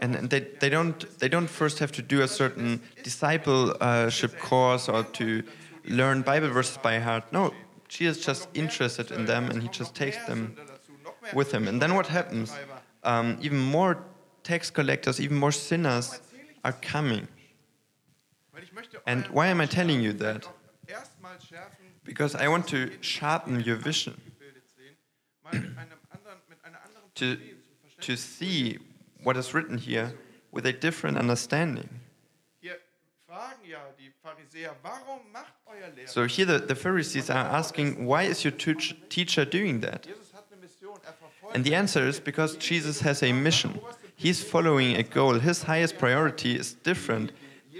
And, 0.01 0.15
and 0.15 0.29
they, 0.29 0.39
they, 0.59 0.69
don't, 0.69 1.19
they 1.19 1.29
don't 1.29 1.47
first 1.47 1.79
have 1.79 1.91
to 1.93 2.01
do 2.01 2.21
a 2.21 2.27
certain 2.27 2.81
discipleship 3.03 4.39
course 4.39 4.89
or 4.89 5.03
to 5.03 5.43
learn 5.87 6.21
Bible 6.21 6.49
verses 6.49 6.77
by 6.77 6.99
heart. 6.99 7.31
No, 7.31 7.53
Jesus 7.87 8.25
just 8.25 8.47
interested 8.53 9.11
in 9.11 9.25
them 9.25 9.49
and 9.49 9.61
he 9.61 9.69
just 9.69 9.93
takes 9.93 10.17
them 10.25 10.55
with 11.33 11.51
him. 11.51 11.67
And 11.67 11.81
then 11.81 11.95
what 11.95 12.07
happens? 12.07 12.53
Um, 13.03 13.37
even 13.41 13.59
more 13.59 14.03
tax 14.43 14.71
collectors, 14.71 15.19
even 15.19 15.37
more 15.37 15.51
sinners 15.51 16.19
are 16.63 16.73
coming. 16.73 17.27
And 19.05 19.25
why 19.27 19.47
am 19.47 19.61
I 19.61 19.65
telling 19.65 20.01
you 20.01 20.13
that? 20.13 20.47
Because 22.03 22.35
I 22.35 22.47
want 22.47 22.67
to 22.67 22.91
sharpen 23.01 23.61
your 23.61 23.77
vision, 23.77 24.13
gebildet 24.25 24.63
sehen, 24.75 24.95
mal 25.43 25.53
mit 25.53 25.77
einem 25.77 25.97
anderen, 26.11 26.39
mit 26.47 26.59
einer 26.63 26.79
anderen 26.85 27.09
to, 27.15 27.54
to 28.01 28.15
see 28.15 28.79
what 29.23 29.37
is 29.37 29.53
written 29.53 29.77
here 29.77 30.13
with 30.51 30.65
a 30.65 30.73
different 30.73 31.17
understanding. 31.17 31.89
Hier 32.61 32.77
fragen 33.27 33.65
ja 33.67 33.79
die 33.99 34.11
Pharisäer, 34.23 34.75
warum 34.81 35.19
macht 35.31 35.53
euer 35.67 35.89
Lehrer? 35.95 36.07
So 36.07 36.25
here 36.25 36.45
the, 36.45 36.59
the 36.59 36.75
Pharisees 36.75 37.29
are 37.29 37.45
asking, 37.45 38.05
why 38.05 38.23
is 38.23 38.43
your 38.43 38.55
teach- 38.55 38.95
teacher 39.09 39.45
doing 39.45 39.81
that? 39.81 40.05
Jesus 40.05 40.31
hat 40.33 40.45
eine 40.51 40.61
Mission, 40.61 40.89
er 41.05 41.55
And 41.55 41.63
the 41.63 41.75
answer 41.75 42.07
is 42.07 42.19
because 42.19 42.57
Jesus 42.57 43.01
has 43.01 43.21
a 43.23 43.31
mission. 43.31 43.79
He's 44.15 44.41
following 44.43 44.95
a 44.95 45.03
goal. 45.03 45.39
His 45.39 45.63
highest 45.63 45.97
priority 45.97 46.55
is 46.55 46.73
different 46.73 47.31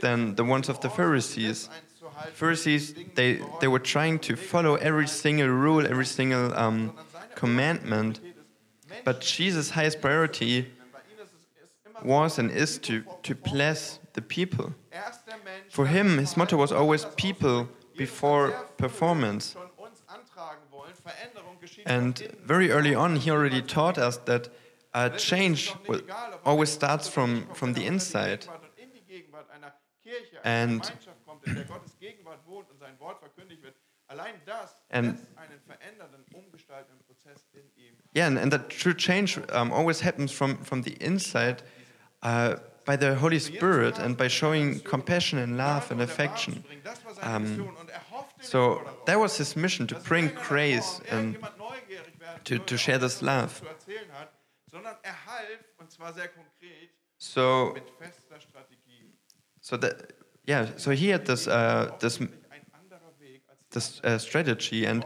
than 0.01 0.35
the 0.35 0.43
ones 0.43 0.69
of 0.69 0.79
the 0.81 0.89
Pharisees. 0.89 1.69
eins 1.69 1.99
zu 1.99 2.05
halten, 2.13 2.33
Pharisees, 2.35 2.93
they, 3.15 3.39
they 3.61 3.67
were 3.67 3.79
trying 3.79 4.19
to 4.19 4.35
follow 4.35 4.75
every 4.75 5.07
single 5.07 5.47
rule, 5.47 5.85
every 5.85 6.05
single 6.05 6.53
um, 6.57 6.93
commandment. 7.35 8.19
But 9.03 9.23
Jesus' 9.23 9.75
highest 9.75 10.01
priority 10.01 10.63
bei 10.91 10.99
ihnen 11.11 11.19
ist 11.23 11.33
es 11.33 11.63
ist 11.63 11.85
immer 11.85 11.99
was 12.23 12.39
and 12.39 12.51
is 12.51 12.79
to, 12.81 13.01
to 13.23 13.35
bless 13.35 13.99
the 14.15 14.21
people. 14.21 14.73
erst 14.91 15.27
der 15.27 15.37
Mensch, 15.43 15.73
For 15.73 15.85
him, 15.87 16.17
his 16.19 16.35
motto 16.37 16.57
was 16.57 16.71
always 16.71 17.05
people 17.17 17.67
before 17.97 18.51
performance. 18.77 19.53
schon 19.53 19.69
uns 19.77 20.03
antragen 20.07 20.61
wollen, 20.71 20.93
Veränderung 20.95 21.59
geschieht 21.59 21.87
And 21.87 22.17
very 22.45 22.71
early 22.71 22.95
on, 22.95 23.15
he 23.17 23.31
already 23.31 23.61
taught 23.61 23.97
us 23.97 24.23
that 24.25 24.49
uh, 24.93 25.09
change 25.17 25.73
will 25.87 26.03
always 26.43 26.73
starts 26.73 27.07
from, 27.07 27.45
from 27.53 27.73
the 27.73 27.85
inside. 27.85 28.39
Gegenwart 28.39 28.61
und 28.63 28.77
in 28.79 28.91
die 28.93 29.01
Gegenwart 29.03 29.49
einer 29.51 29.73
Kirche, 30.01 30.37
And- 30.43 30.45
einer 30.45 30.79
Gemeinschaft 30.79 31.25
kommt, 31.25 31.45
in 31.47 31.55
der 31.55 31.65
Gottes 31.65 31.97
Gegenwart 31.99 32.45
wohnt 32.45 32.69
und 32.69 32.79
sein 32.79 32.99
Wort 32.99 33.19
verkündigt 33.19 33.61
wird. 33.63 33.75
Allein 34.07 34.35
das 34.45 34.75
And- 34.89 35.19
Yeah, 38.15 38.27
and, 38.27 38.37
and 38.39 38.51
that 38.51 38.69
true 38.69 38.93
change 38.93 39.37
um, 39.49 39.71
always 39.73 39.99
happens 39.99 40.31
from, 40.31 40.57
from 40.63 40.83
the 40.83 40.95
inside 41.01 41.63
uh, 42.23 42.55
by 42.85 42.95
the 42.95 43.15
Holy 43.15 43.39
Spirit 43.39 43.99
and 43.99 44.15
by 44.15 44.29
showing 44.29 44.79
compassion 44.79 45.37
and 45.39 45.57
love 45.57 45.91
and 45.91 46.01
affection. 46.01 46.63
hoffte 48.11 48.41
So 48.41 48.81
that 49.05 49.19
was 49.19 49.37
his 49.37 49.55
mission 49.55 49.87
to 49.87 49.95
bring 49.95 50.31
grace 50.47 51.01
and 51.11 51.37
to- 52.45 52.59
to 52.59 52.77
share 52.77 52.99
this 52.99 53.21
love. 53.21 53.61
so 57.17 57.75
so 59.61 59.77
that 59.77 59.95
yeah 60.45 60.67
so 60.77 60.91
he 60.91 61.09
had 61.09 61.25
this 61.25 61.47
uh, 61.47 61.91
this 61.99 62.19
this 63.71 63.99
uh, 64.03 64.17
strategy 64.17 64.85
and 64.85 65.03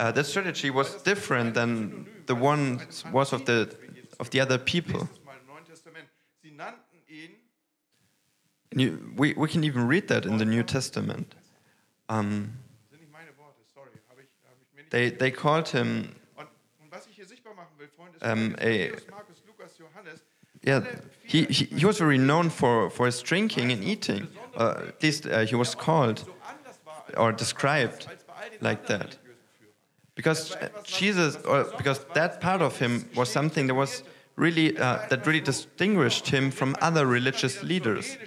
uh, 0.00 0.10
that 0.12 0.24
strategy 0.24 0.70
was 0.70 1.02
different 1.02 1.54
than 1.54 2.06
the 2.26 2.34
one 2.34 2.80
was 3.12 3.32
of 3.32 3.44
the 3.44 3.68
of 4.18 4.30
the 4.30 4.40
other 4.40 4.58
people. 4.58 5.08
You, 8.72 9.12
we, 9.16 9.34
we 9.34 9.48
can 9.48 9.64
even 9.64 9.88
read 9.88 10.06
that 10.08 10.24
in 10.26 10.38
the 10.38 10.44
New 10.44 10.62
Testament. 10.62 11.34
Um, 12.08 12.52
they 14.90 15.10
they 15.10 15.30
called 15.30 15.68
him 15.68 16.14
Lukas, 19.46 19.76
Johannes. 19.78 20.20
yeah 20.62 20.80
he, 21.24 21.44
he, 21.44 21.86
was 21.86 21.98
very 21.98 22.18
known 22.18 22.50
for, 22.50 22.90
for 22.90 23.06
his 23.06 23.22
drinking 23.22 23.70
and 23.70 23.84
eating. 23.84 24.26
Uh, 24.56 24.88
at 24.88 25.00
least 25.00 25.26
uh, 25.26 25.44
he 25.44 25.54
was 25.54 25.76
called 25.76 26.28
or 27.16 27.30
described 27.30 28.08
like 28.60 28.86
that. 28.88 29.16
Because 30.20 30.54
Jesus 30.84 31.36
or 31.46 31.64
because 31.78 32.04
that 32.12 32.40
part 32.40 32.60
of 32.60 32.78
him 32.78 33.08
was 33.16 33.30
something 33.30 33.66
that 33.68 33.74
was 33.74 34.04
really 34.36 34.76
uh, 34.76 35.08
that 35.08 35.26
really 35.26 35.40
distinguished 35.40 36.28
him 36.28 36.50
from 36.50 36.76
other 36.82 37.06
religious 37.06 37.62
leaders. 37.62 38.18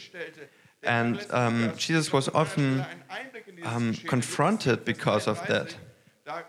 And 0.82 1.26
um, 1.30 1.72
Jesus 1.78 2.12
was 2.12 2.34
often 2.34 2.82
einen 2.82 3.04
Einblick 3.10 3.48
in 3.48 3.56
dieses 3.58 3.76
um, 3.76 3.94
confronted 4.08 4.84
because 4.84 5.30
of 5.30 5.40
that. 5.48 5.78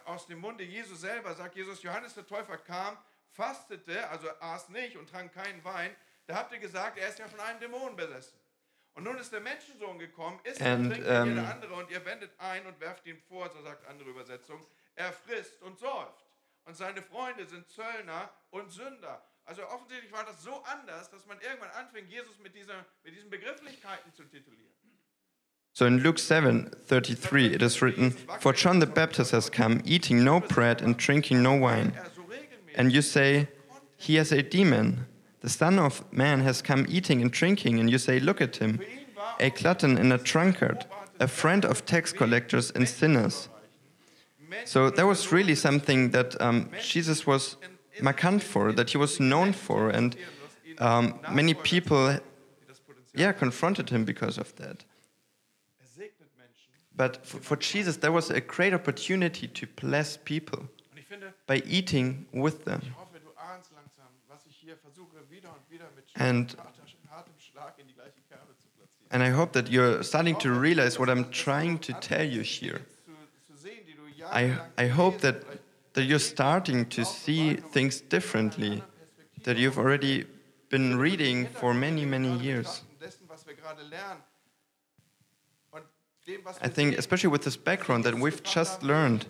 Aus 0.07 0.26
dem 0.26 0.40
Munde 0.40 0.64
Jesu 0.64 0.94
selber 0.94 1.35
sagt 1.35 1.57
Jesus, 1.57 1.83
Johannes 1.83 2.14
der 2.14 2.26
Täufer 2.26 2.57
kam, 2.57 2.96
fastete, 3.33 4.09
also 4.09 4.28
aß 4.40 4.70
nicht 4.70 4.96
und 4.96 5.11
trank 5.11 5.33
keinen 5.35 5.62
Wein. 5.62 5.90
Da 6.26 6.37
habt 6.37 6.52
ihr 6.52 6.59
gesagt, 6.59 6.96
er 6.96 7.09
ist 7.09 7.18
ja 7.18 7.26
von 7.28 7.40
einem 7.40 7.61
Dämon 7.61 7.96
besessen. 7.96 8.38
Und 8.94 9.04
nun 9.04 9.18
ist 9.18 9.33
der 9.33 9.40
Menschensohn 9.40 9.98
gekommen, 9.98 10.38
And, 10.61 10.87
und 10.87 10.90
trinkt 10.92 11.07
wie 11.09 11.28
jeder 11.28 11.50
andere 11.50 11.74
und 11.74 11.90
ihr 11.90 12.04
wendet 12.07 12.30
ein 12.38 12.64
und 12.66 12.80
werft 12.80 13.04
ihm 13.07 13.18
vor, 13.28 13.50
so 13.50 13.61
sagt 13.62 13.87
andere 13.88 14.09
Übersetzung, 14.09 14.64
er 14.96 15.12
frisst 15.12 15.62
und 15.62 15.78
säuft. 15.78 16.24
Und 16.64 16.76
seine 16.76 17.02
Freunde 17.02 17.46
sind 17.46 17.68
Zöllner 17.68 18.30
und 18.50 18.70
Sünder. 18.70 19.22
Also 19.44 19.62
offensichtlich 19.68 20.11
war 20.12 20.24
das 20.24 20.42
so 20.42 20.62
anders, 20.64 21.11
dass 21.11 21.26
man 21.26 21.38
irgendwann 21.40 21.70
anfing, 21.70 22.07
Jesus 22.09 22.38
mit, 22.42 22.54
dieser, 22.54 22.87
mit 23.02 23.14
diesen 23.14 23.28
Begrifflichkeiten 23.28 24.12
zu 24.14 24.24
titulieren. 24.24 24.72
So 25.76 25.87
in 25.87 25.98
Luke 25.98 26.20
7:33 26.20 27.52
it 27.52 27.61
is 27.61 27.83
written, 27.83 28.12
"For 28.38 28.54
John 28.54 28.80
the 28.80 28.87
Baptist 28.87 29.33
has 29.33 29.50
come, 29.50 29.83
eating 29.85 30.22
no 30.22 30.38
bread 30.38 30.80
and 30.80 30.96
drinking 30.96 31.42
no 31.42 31.61
wine, 31.61 31.92
and 32.76 32.92
you 32.92 33.02
say, 33.02 33.48
he 33.96 34.16
has 34.18 34.30
a 34.30 34.42
demon. 34.42 35.07
The 35.40 35.48
Son 35.48 35.80
of 35.80 36.04
Man 36.12 36.42
has 36.42 36.62
come 36.62 36.87
eating 36.88 37.22
and 37.22 37.33
drinking, 37.33 37.80
and 37.80 37.90
you 37.90 37.98
say, 37.98 38.20
look 38.20 38.40
at 38.40 38.59
him, 38.59 38.80
a 39.40 39.50
glutton 39.50 39.98
and 39.98 40.12
a 40.12 40.18
drunkard, 40.18 40.87
a 41.18 41.26
friend 41.26 41.64
of 41.64 41.85
tax 41.85 42.12
collectors 42.12 42.70
and 42.70 42.88
sinners." 42.88 43.48
So 44.64 44.90
that 44.90 45.06
was 45.06 45.32
really 45.32 45.54
something 45.54 46.10
that 46.10 46.40
um, 46.40 46.70
Jesus 46.80 47.26
was 47.26 47.56
markant 48.00 48.42
for, 48.42 48.72
that 48.72 48.90
he 48.90 48.98
was 48.98 49.20
known 49.20 49.52
for, 49.52 49.90
and 49.90 50.16
um, 50.78 51.20
many 51.30 51.54
people, 51.54 52.18
yeah, 53.14 53.32
confronted 53.32 53.90
him 53.90 54.04
because 54.04 54.38
of 54.38 54.54
that. 54.56 54.84
But 56.96 57.26
for, 57.26 57.38
for 57.38 57.56
Jesus, 57.56 57.96
there 57.96 58.12
was 58.12 58.30
a 58.30 58.40
great 58.40 58.72
opportunity 58.72 59.48
to 59.48 59.66
bless 59.80 60.16
people 60.16 60.68
by 61.46 61.62
eating 61.66 62.26
with 62.32 62.64
them. 62.64 62.82
And-. 66.16 66.54
And 69.10 69.22
I 69.22 69.30
hope 69.30 69.52
that 69.52 69.70
you're 69.70 70.02
starting 70.02 70.34
to 70.36 70.50
realize 70.50 70.98
what 70.98 71.08
I'm 71.08 71.30
trying 71.30 71.78
to 71.80 71.92
tell 71.92 72.24
you 72.24 72.40
here. 72.40 72.80
Zu, 73.06 73.12
zu 73.46 73.56
sehen, 73.56 73.84
die 73.86 73.94
du 73.94 74.08
I, 74.32 74.58
I 74.76 74.87
hope 74.87 75.18
that, 75.20 75.42
that 75.94 76.04
you're 76.04 76.18
starting 76.18 76.87
to 76.87 77.04
see 77.04 77.54
things 77.54 78.00
differently, 78.00 78.82
that 79.44 79.56
you've 79.56 79.78
already 79.78 80.26
been 80.70 80.96
reading 80.96 81.46
for 81.46 81.74
many, 81.74 82.04
many 82.04 82.37
years. 82.38 82.82
I 86.62 86.68
think, 86.68 86.96
especially 86.96 87.28
with 87.28 87.44
this 87.44 87.56
background 87.56 88.04
that 88.04 88.14
we've 88.14 88.42
just 88.42 88.82
learned, 88.82 89.26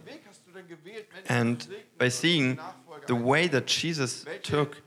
And 1.29 1.67
by 1.99 2.09
seeing 2.09 2.59
the 3.07 3.15
way 3.15 3.49
that 3.49 3.67
Jesus 3.67 4.25
took, 4.43 4.83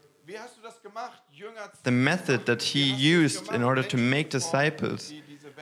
the 1.83 1.91
method 1.91 2.45
that 2.45 2.61
he 2.63 2.83
used 2.83 3.51
in 3.51 3.63
order 3.63 3.83
to 3.83 3.97
make 3.97 4.29
disciples, 4.29 5.13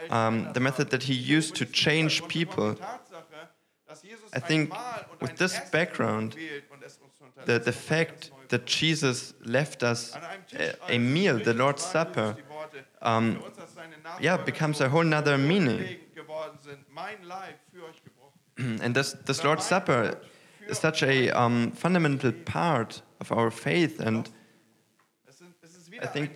um, 0.10 0.52
the 0.54 0.60
method 0.60 0.90
that 0.90 1.04
he 1.04 1.14
used 1.14 1.56
to 1.56 1.66
change 1.66 2.28
people, 2.28 2.74
die 2.74 2.84
Tatsache, 2.84 3.48
dass 3.48 3.54
Jesus 3.56 3.85
I 4.34 4.40
think 4.40 4.74
with 5.22 5.36
this 5.38 5.60
background, 5.72 6.36
wählt 6.36 6.70
und 6.72 6.84
es 6.84 6.98
uns 6.98 7.20
unterlässt, 7.22 7.66
the, 7.66 7.72
the 7.72 7.78
fact 7.78 8.32
that 8.50 8.70
Jesus 8.70 9.36
left 9.44 9.84
us 9.84 10.14
Tisch, 10.48 10.76
a, 10.90 10.94
a 10.94 11.00
meal, 11.00 11.40
the 11.44 11.54
Lord's 11.54 11.84
Supper, 11.84 12.36
Jesus 12.36 12.36
die 12.36 12.50
Worte, 12.50 12.86
um, 13.02 13.36
für 13.36 13.46
uns 13.46 13.60
als 13.60 13.74
seine 13.74 13.96
yeah, 14.22 14.38
becomes 14.38 14.82
a 14.82 14.92
whole 14.92 15.06
nother 15.06 15.38
meaning. 15.38 15.78
grundlegend 15.78 16.16
geworden 16.16 16.58
sind. 16.62 16.94
Mein 16.94 17.24
Leib 17.24 17.56
für 17.72 17.84
euch 17.86 18.04
gebrochen. 18.04 18.82
And 18.84 18.96
this, 18.96 19.16
this 19.26 19.44
Lord's 19.44 19.68
Supper 19.68 20.18
is 20.68 20.80
such 20.80 21.04
a 21.04 21.32
um, 21.32 21.72
fundamental 21.72 22.32
part 22.32 23.04
of 23.20 23.32
our 23.32 23.52
faith, 23.52 24.00
and 24.00 24.30
Es, 25.28 25.38
sind, 25.38 25.56
es 25.62 25.76
ist 25.76 25.92
wieder 25.92 26.12
think 26.12 26.36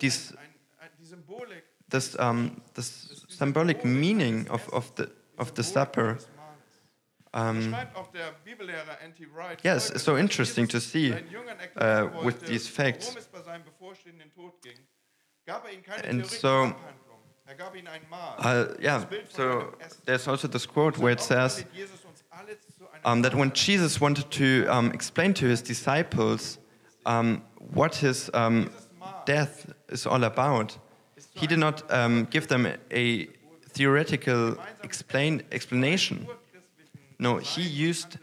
Symbolik 1.01 1.63
this, 1.89 2.15
um, 2.19 2.61
this 2.73 3.25
symbolic 3.27 3.83
meaning 3.83 4.47
of, 4.49 4.67
of, 4.73 4.93
the, 4.95 5.09
of 5.37 5.53
the 5.55 5.63
supper. 5.63 6.17
Um, 7.31 7.61
Schreibt 7.61 7.95
auch 7.95 8.11
der 8.11 8.31
Bibellehrer 8.43 8.99
N.T. 9.01 9.27
Wright. 9.35 9.63
Yes, 9.63 9.91
it's 9.91 10.03
so 10.03 10.17
interesting 10.17 10.67
to 10.67 10.79
see, 10.79 11.11
seinen 11.11 11.29
Jüngern 11.29 11.59
erklären 11.59 12.13
uh, 12.15 12.25
with 12.25 12.39
these 12.45 12.67
facts. 12.67 13.07
Worum 13.07 13.17
es 13.19 13.27
bei 13.27 13.41
seinem 13.41 13.63
bevorstehenden 13.63 14.31
Tod 14.33 14.59
ging, 14.63 14.77
gab 15.45 15.65
er 15.65 16.09
And 16.09 16.25
so-. 16.25 16.73
Er 17.45 17.55
gab 17.55 17.75
ihnen 17.75 17.87
ein 17.87 18.01
Mahl. 18.09 18.37
uh, 18.39 18.79
yeah, 18.79 18.99
das 18.99 19.05
Bild 19.07 19.27
von 19.27 19.43
so 19.43 19.73
there's 20.05 20.27
also 20.27 20.47
this 20.47 20.67
quote 20.67 20.99
where 20.99 21.11
it 21.11 21.19
says 21.19 21.57
lädt 21.57 21.73
Jesus 21.73 22.05
uns 22.05 22.23
alle 22.29 22.59
zu 22.59 22.87
einem 22.91 23.03
um, 23.03 23.23
that 23.23 23.33
when 23.33 23.51
Jesus 23.55 23.99
wanted 23.99 24.29
to 24.29 24.67
um, 24.71 24.91
explain 24.91 25.33
to 25.33 25.47
his 25.47 25.63
disciples 25.63 26.59
um, 27.07 27.41
what 27.57 27.95
his 27.95 28.29
um, 28.35 28.69
death 29.25 29.65
is 29.87 30.05
all 30.05 30.23
about, 30.23 30.77
he 31.33 31.47
did 31.47 31.57
not 31.57 31.83
um, 31.91 32.27
give 32.29 32.47
them 32.47 32.67
a 32.91 33.27
theoretical 33.73 34.55
explain, 34.83 35.41
explanation. 35.51 36.27
No, 37.19 37.37
he 37.37 37.61
used 37.61 38.17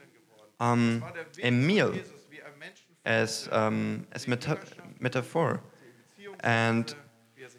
um, 0.58 1.04
a 1.42 1.50
meal 1.50 1.94
as, 3.04 3.48
um, 3.52 4.06
as 4.12 4.26
meta 4.26 4.58
metaphor. 4.98 5.60
And 6.40 6.94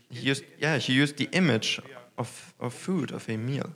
he 0.10 0.20
used, 0.20 0.44
yeah, 0.60 0.78
he 0.78 0.94
used 0.94 1.18
the 1.18 1.30
image 1.32 1.80
of, 2.18 2.54
of 2.60 2.74
food, 2.74 3.12
of 3.12 3.30
a 3.30 3.38
meal. 3.38 3.72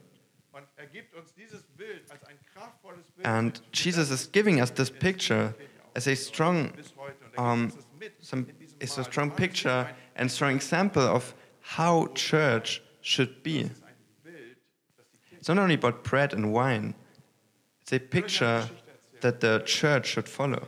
And 3.24 3.60
Jesus 3.70 4.10
is 4.10 4.26
giving 4.26 4.60
us 4.60 4.70
this 4.70 4.90
picture 4.90 5.54
as 5.94 6.06
a 6.06 6.16
strong, 6.16 6.72
um, 7.38 7.72
some, 8.20 8.46
it's 8.80 8.98
a 8.98 9.04
strong 9.04 9.30
picture 9.30 9.88
and 10.16 10.30
strong 10.30 10.54
example 10.54 11.02
of 11.02 11.34
how 11.60 12.08
church 12.14 12.82
should 13.00 13.42
be. 13.42 13.70
It's 15.32 15.48
not 15.48 15.58
only 15.58 15.74
about 15.74 16.04
bread 16.04 16.32
and 16.32 16.52
wine. 16.52 16.94
A 17.92 17.98
picture 17.98 18.68
that 19.20 19.40
the 19.40 19.62
church 19.66 20.06
should 20.06 20.28
follow, 20.28 20.66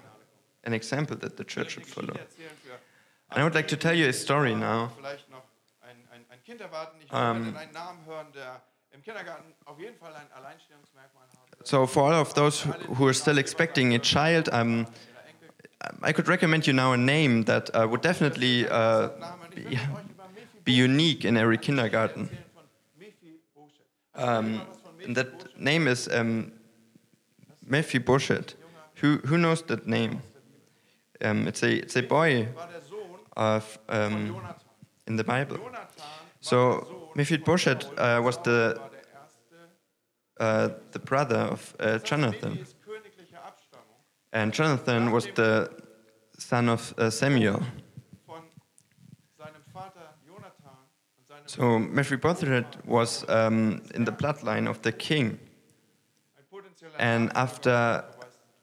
an 0.64 0.74
example 0.74 1.16
that 1.16 1.36
the 1.38 1.44
church 1.44 1.70
should 1.72 1.86
follow. 1.86 2.14
And 3.30 3.40
I 3.40 3.44
would 3.44 3.54
like 3.54 3.68
to 3.68 3.76
tell 3.76 3.94
you 3.94 4.08
a 4.08 4.12
story 4.12 4.54
now. 4.54 4.92
Um. 7.10 7.56
So, 11.64 11.86
for 11.86 12.00
all 12.04 12.20
of 12.20 12.34
those 12.34 12.60
who- 12.96 13.08
are 13.08 13.12
still 13.14 13.38
expecting 13.38 13.94
a 13.94 13.98
child, 13.98 14.48
um, 14.52 14.86
I 16.02 16.12
could 16.12 16.28
recommend 16.28 16.66
you 16.66 16.74
now 16.74 16.92
a 16.92 16.96
name 16.96 17.44
that 17.44 17.70
uh, 17.74 17.86
would 17.88 18.02
definitely 18.02 18.68
uh, 18.68 19.08
be, 19.54 19.78
be 20.64 20.72
unique 20.72 21.24
in 21.24 21.36
every 21.36 21.58
kindergarten. 21.58 22.28
Um, 24.14 24.60
and 25.04 25.16
that 25.16 25.58
name 25.58 25.88
is 25.88 26.08
um, 26.08 26.52
Mephibosheth. 27.66 28.54
Who, 28.96 29.18
who 29.24 29.38
knows 29.38 29.62
that 29.62 29.86
name? 29.86 30.22
Um, 31.20 31.48
it's, 31.48 31.62
a, 31.62 31.72
it's 31.72 31.96
a 31.96 32.02
boy 32.02 32.48
of, 33.36 33.78
um, 33.88 34.36
in 35.06 35.16
the 35.16 35.24
Bible. 35.24 35.58
So 36.40 36.80
Sohn 36.80 37.04
Mephibosheth 37.16 37.86
uh, 37.98 38.20
was 38.22 38.36
the, 38.38 38.80
uh, 40.38 40.68
the 40.92 40.98
brother 40.98 41.38
of 41.38 41.74
uh, 41.80 41.98
Jonathan. 41.98 42.66
And 44.32 44.52
Jonathan 44.52 45.12
was 45.12 45.26
the 45.34 45.70
son 46.38 46.68
of 46.68 46.92
uh, 46.98 47.10
Samuel. 47.10 47.62
So 51.46 51.78
Mephibosheth 51.78 52.84
was 52.86 53.24
um, 53.28 53.82
in 53.94 54.04
the 54.04 54.12
bloodline 54.12 54.68
of 54.68 54.82
the 54.82 54.92
king. 54.92 55.38
And 56.98 57.30
after 57.34 58.04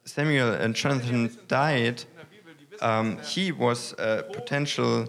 Samuel 0.05 0.53
and 0.53 0.75
Jonathan 0.75 1.29
died, 1.47 2.05
in 2.05 2.17
der 2.17 2.25
Bibel, 2.25 2.53
die 2.55 2.69
wissen, 2.69 2.83
um, 2.83 3.17
he 3.23 3.51
was 3.51 3.93
a 3.99 4.23
potential 4.23 5.07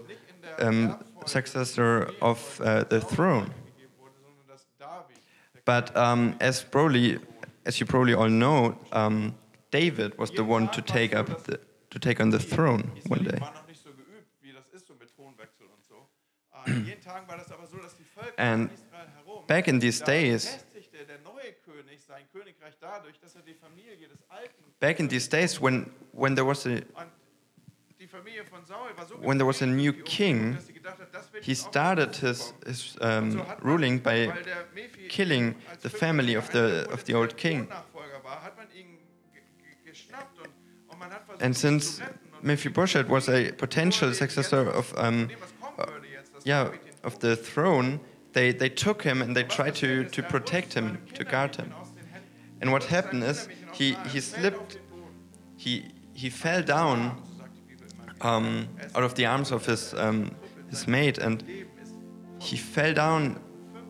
um, 0.59 0.97
successor 1.27 2.11
of 2.21 2.61
uh, 2.61 2.85
the 2.91 3.01
throne. 3.01 3.47
gegeben 3.77 3.93
wurde, 3.99 4.15
sondern 4.21 4.47
dass 4.49 4.67
David, 4.79 5.17
der 5.55 5.63
But 5.65 5.97
um, 5.97 6.35
as 6.41 6.63
probably, 6.63 7.19
as 7.65 7.79
you 7.79 7.87
probably 7.87 8.15
all 8.15 8.29
know, 8.29 8.77
um, 8.93 9.35
David 9.71 10.19
was 10.19 10.31
the 10.31 10.45
one 10.45 10.69
to 10.73 10.83
take 10.83 11.15
up 11.15 11.45
the, 11.45 11.59
to 11.91 11.99
take 11.99 12.21
on 12.21 12.31
the 12.31 12.39
throne 12.39 12.91
one 13.09 13.25
day. 13.25 13.41
war 13.41 13.53
noch 13.55 13.67
nicht 13.67 13.83
so 13.83 13.91
geübt, 13.91 14.29
wie 14.43 14.53
das 14.53 14.67
ist 14.73 14.87
so 14.87 14.95
mit 14.95 15.15
Thronwechsel 15.15 15.67
und 15.67 15.85
so. 15.85 16.09
In 16.67 16.85
jeden 16.85 17.01
Tagen 17.01 17.27
war 17.29 17.37
das 17.39 17.51
aber 17.51 17.67
so, 17.67 17.79
dass 17.79 17.97
die 17.97 18.05
Völker 18.05 18.39
And 18.39 18.71
Back 19.47 19.69
in 19.69 19.81
these 19.81 20.01
days, 20.01 20.65
back 24.81 25.01
in 25.01 25.09
these 25.09 25.29
days 25.29 25.61
when 25.61 25.91
when 26.13 26.35
there 26.35 26.47
was 26.47 26.67
a 26.67 26.71
und 26.71 27.11
die 28.03 28.09
Familie 28.09 28.45
von 28.45 28.65
Saul 28.67 28.91
war 28.97 29.07
so 29.07 29.15
When 29.23 29.39
there 29.39 29.47
was 29.47 29.63
a 29.63 29.67
new 29.67 29.93
king, 29.93 30.37
Umgebung, 30.37 30.55
dass 30.57 30.67
sie 30.67 30.73
gedacht 30.73 30.99
hat, 30.99 31.15
das 31.15 31.33
wird 31.33 31.45
he 31.45 31.55
started 31.55 32.17
his 32.17 32.53
his 32.67 32.97
um, 33.01 33.31
so 33.31 33.39
hat 33.47 33.63
man, 33.63 33.73
ruling 33.73 34.03
by 34.03 34.29
weil 34.29 34.43
der 34.43 34.67
Mephi 34.75 35.09
killing 35.09 35.55
the 35.83 35.89
family 35.89 36.37
of 36.37 36.51
the 36.51 36.85
of 36.93 37.05
the 37.05 37.15
old 37.15 37.37
king. 37.37 37.69
And 41.41 41.57
since. 41.57 42.03
Mephibosheth 42.45 43.09
was 43.09 43.29
a 43.29 43.53
potential 43.53 44.13
successor 44.13 44.69
of 44.69 44.93
um, 44.97 44.97
von 44.97 45.29
dem, 45.29 45.41
was 45.41 45.55
kommen 45.61 45.93
würde 45.93 46.09
jetzt, 46.09 46.35
dass 46.35 46.45
yeah 46.45 46.73
of 47.05 47.19
the 47.21 47.37
throne, 47.37 48.01
they 48.33 48.53
they 48.53 48.69
took 48.69 49.03
him 49.03 49.23
and 49.23 49.37
they 49.37 49.45
tried 49.45 49.77
to 49.77 50.05
to 50.11 50.23
protect 50.23 50.75
him, 50.75 50.99
to 51.15 51.25
guard 51.25 51.55
him. 51.55 51.73
And 52.63 52.71
what 52.71 52.85
happened 52.85 53.25
is 53.25 53.49
he 53.73 53.97
he 54.09 54.21
slipped, 54.21 54.79
he 55.57 55.85
he 56.15 56.31
fell 56.31 56.63
down 56.63 57.21
um, 58.21 58.69
out 58.95 59.03
of 59.03 59.15
the 59.17 59.27
arms 59.27 59.51
of 59.51 59.67
his 59.67 59.93
um, 59.95 60.31
his 60.71 60.87
mate 60.87 61.19
and 61.19 61.43
he 62.39 62.57
fell 62.57 62.95
down 62.95 63.41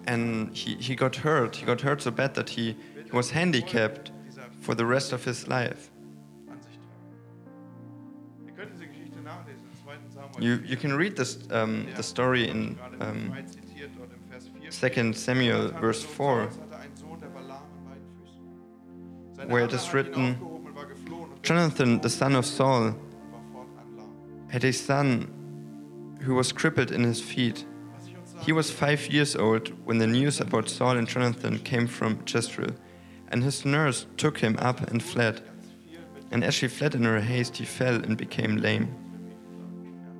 and 0.06 0.56
he, 0.56 0.74
he 0.76 0.94
got 0.94 1.16
hurt. 1.16 1.56
He 1.56 1.66
got 1.66 1.80
hurt 1.82 2.02
so 2.02 2.10
bad 2.10 2.34
that 2.34 2.48
he, 2.48 2.76
he 3.04 3.10
was 3.12 3.30
handicapped 3.30 4.10
for 4.60 4.74
the 4.74 4.84
rest 4.84 5.12
of 5.12 5.24
his 5.24 5.46
life. 5.46 5.90
an 6.48 6.60
sich 6.62 6.78
tragen. 6.80 7.26
Wir 8.44 8.54
können 8.54 8.70
diese 8.72 8.86
Geschichte 8.86 9.20
nachlesen 9.22 9.64
im 9.64 9.84
2. 9.84 9.92
Samuel. 10.14 10.42
You, 10.42 10.64
you 10.66 10.76
can 10.76 10.96
read 10.96 11.16
this, 11.16 11.38
um, 11.50 11.86
the 11.96 12.02
story 12.02 12.48
in 12.48 12.78
um, 13.00 13.30
frei 13.30 13.42
zitiert 13.42 13.90
dort 13.96 14.10
im 14.12 14.22
Vers 14.30 14.48
4. 14.48 14.70
2 14.70 15.12
Samuel, 15.12 15.72
verse 15.78 16.02
4, 16.02 16.48
where 19.48 19.64
it 19.64 19.72
is 19.72 19.92
written, 19.92 20.32
aufgehoben 20.34 20.66
und 20.66 20.74
war 20.74 20.86
geflohen 20.86 21.30
und 21.32 21.46
Jonathan, 21.48 22.00
the 22.02 22.08
son 22.08 22.34
of 22.36 22.46
Saul, 22.46 22.94
war 23.22 23.40
fortan 23.52 23.96
lahm. 23.96 24.52
had 24.52 24.64
a 24.64 24.72
son 24.72 25.28
who 26.24 26.34
was 26.34 26.52
crippled 26.52 26.90
in 26.90 27.04
his 27.04 27.20
feet. 27.20 27.64
Was 27.96 28.06
ich 28.08 28.16
uns 28.16 28.30
sagen 28.32 28.44
He 28.44 28.52
was 28.52 28.70
five 28.70 29.08
years 29.12 29.34
old 29.36 29.72
when 29.84 29.98
the 29.98 30.06
news 30.06 30.40
about 30.40 30.68
Saul 30.68 30.96
and 30.98 31.08
Jonathan 31.08 31.58
came 31.64 31.86
from 31.86 32.18
Jezreel, 32.26 32.74
and 33.30 33.42
his 33.42 33.64
nurse 33.64 34.06
took 34.16 34.38
him 34.38 34.56
up 34.58 34.80
and 34.90 35.02
fled. 35.02 35.36
ganz 35.42 35.72
viel 35.88 36.00
mit 36.14 36.32
And 36.32 36.44
as 36.44 36.54
she 36.54 36.68
fled 36.68 36.94
in 36.94 37.04
her 37.04 37.20
haste, 37.20 37.56
he 37.56 37.64
fell 37.64 37.96
and 37.96 38.16
became 38.16 38.56
lame. 38.58 38.88
ja, 38.88 40.12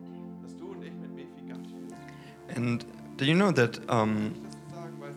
so, 0.00 0.42
dass 0.42 0.56
du 0.56 0.66
und 0.72 0.82
ich 0.82 0.92
mit 0.94 1.14
Mephi 1.14 1.48
ganz 1.48 1.66
viel 1.68 2.56
And 2.56 2.84
do 3.16 3.24
you 3.24 3.34
know 3.34 3.52
that 3.52 3.78
um, 3.90 4.32
das 4.42 4.52
zu 4.56 4.74
sagen, 4.74 4.94
weil, 4.98 5.10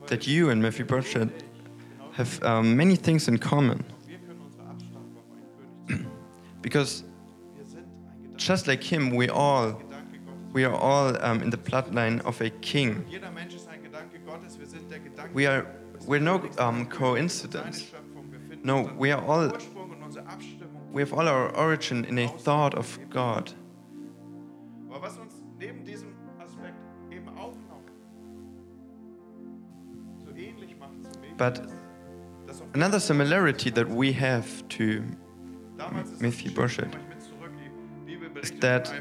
weil 0.00 0.08
that 0.08 0.26
you 0.26 0.50
and 0.50 0.60
Mephibosheth 0.62 1.30
have 2.20 2.42
um, 2.44 2.76
many 2.76 2.96
things 2.96 3.28
in 3.28 3.38
common? 3.38 3.84
Because 6.62 7.04
just 8.36 8.66
like 8.66 8.82
him, 8.82 9.10
we 9.10 9.28
all 9.28 9.82
we 10.52 10.64
are 10.64 10.74
all 10.74 11.16
um, 11.22 11.42
in 11.42 11.50
the 11.50 11.56
bloodline 11.56 12.20
of 12.24 12.40
a 12.40 12.50
king. 12.50 13.04
We 15.32 15.46
are 15.46 15.66
we're 16.06 16.20
no 16.20 16.48
um, 16.58 16.86
coincidence. 16.86 17.90
No, 18.62 18.90
we 18.98 19.10
are 19.12 19.24
all 19.24 19.52
we 20.92 21.02
have 21.02 21.12
all 21.12 21.28
our 21.28 21.54
origin 21.56 22.04
in 22.04 22.18
a 22.18 22.28
thought 22.28 22.74
of 22.74 22.98
God. 23.08 23.52
But 31.38 31.79
another 32.74 33.00
similarity 33.00 33.70
that 33.70 33.88
we 33.88 34.12
have 34.12 34.46
to 34.68 35.02
damals 35.76 36.12
ist 36.12 36.20
Mephi 36.22 36.44
das 36.44 36.54
Bosheth 36.54 36.92
Schiff, 36.92 37.08
mit 37.08 37.22
zurück, 37.22 37.50
die 38.06 38.14
Bibel 38.16 38.30
berichtet 38.30 38.60
that- 38.60 38.92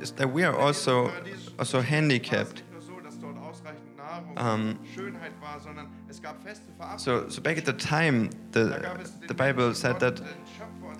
is 0.00 0.12
that 0.16 0.28
we 0.34 0.44
are 0.44 0.56
also 0.58 1.10
also 1.58 1.80
handicapped. 1.80 2.62
Um, 4.36 4.78
So 6.96 7.28
so 7.28 7.40
back 7.40 7.56
at 7.58 7.64
the 7.64 7.72
time, 7.72 8.28
the 8.52 8.64
the 9.28 9.34
Bible 9.34 9.74
said 9.74 9.98
that 10.00 10.20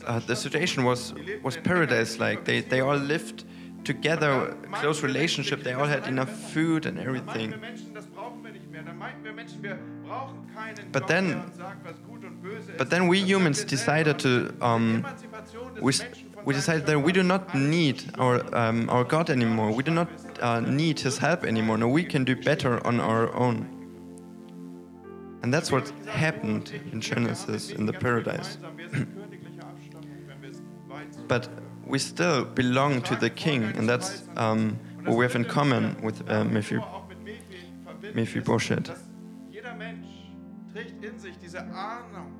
uh, 0.06 0.18
the 0.26 0.34
situation 0.36 0.84
was 0.84 1.14
was 1.42 1.56
paradise-like. 1.56 2.44
They 2.44 2.60
they 2.62 2.80
all 2.80 2.96
lived 2.96 3.44
together, 3.84 4.56
close 4.80 5.02
relationship. 5.02 5.62
They 5.62 5.74
all 5.74 5.86
had 5.88 6.06
enough 6.06 6.30
food 6.52 6.86
and 6.86 6.98
everything. 6.98 7.54
But 10.92 11.06
then- 11.06 11.28
der 11.28 11.44
uns 11.44 11.56
sagt, 11.56 11.84
was 11.84 11.94
gut 12.06 12.24
und 12.24 12.42
böse 12.42 12.72
ist. 12.72 12.78
But 12.78 12.90
then 12.90 13.08
we 13.10 13.16
humans 13.18 13.64
decided 13.64 14.18
to 14.18 14.52
um, 14.60 15.04
we, 15.80 15.90
s- 15.90 16.00
Menschen 16.02 16.30
von 16.34 16.46
we 16.46 16.52
decided 16.54 16.86
that 16.86 17.02
we 17.04 17.12
do 17.12 17.22
not 17.22 17.54
need 17.54 18.04
our 18.18 18.42
um, 18.54 18.88
our 18.90 19.04
God 19.04 19.30
anymore. 19.30 19.72
We 19.74 19.82
do 19.82 19.92
not 19.92 20.08
uh, 20.42 20.60
need 20.60 21.00
His 21.00 21.18
help 21.18 21.44
anymore. 21.44 21.78
No, 21.78 21.88
we 21.88 22.04
can 22.04 22.24
do 22.24 22.34
better 22.36 22.84
on 22.86 23.00
our 23.00 23.32
own. 23.34 23.66
And 25.42 25.52
that's 25.52 25.72
what 25.72 25.92
happened 26.06 26.70
in 26.92 27.00
Genesis 27.00 27.70
in 27.70 27.86
the 27.86 27.92
paradise. 27.92 28.58
Wir 28.76 28.88
sind 28.88 29.08
königlicher 29.14 29.64
Abstammung, 29.66 30.28
wenn 30.28 30.40
wir 30.42 30.50
es 30.50 30.62
weit 30.88 31.12
so 31.14 31.22
But 31.26 31.48
we 31.86 31.98
still 31.98 32.44
belong 32.44 33.02
to 33.02 33.16
the 33.16 33.30
King, 33.30 33.64
and 33.76 33.88
that's 33.88 34.22
um, 34.36 34.78
what 35.04 35.16
we 35.16 35.24
have 35.24 35.34
in 35.34 35.44
common 35.44 35.96
with 36.02 36.20
uh, 36.28 36.44
Mephi. 36.44 36.80
Auch 38.12 38.16
mit 38.16 38.24
Mephi 38.24 38.40
verbinden, 38.42 38.50
Mephibosheth. 38.50 38.78
ist, 38.80 38.88
dass 38.88 39.00
jeder 39.50 39.74
Mensch 39.74 40.06
trägt 40.72 41.04
in 41.04 41.18
sich 41.18 41.36
diese 41.38 41.60
Ahnung, 41.60 42.32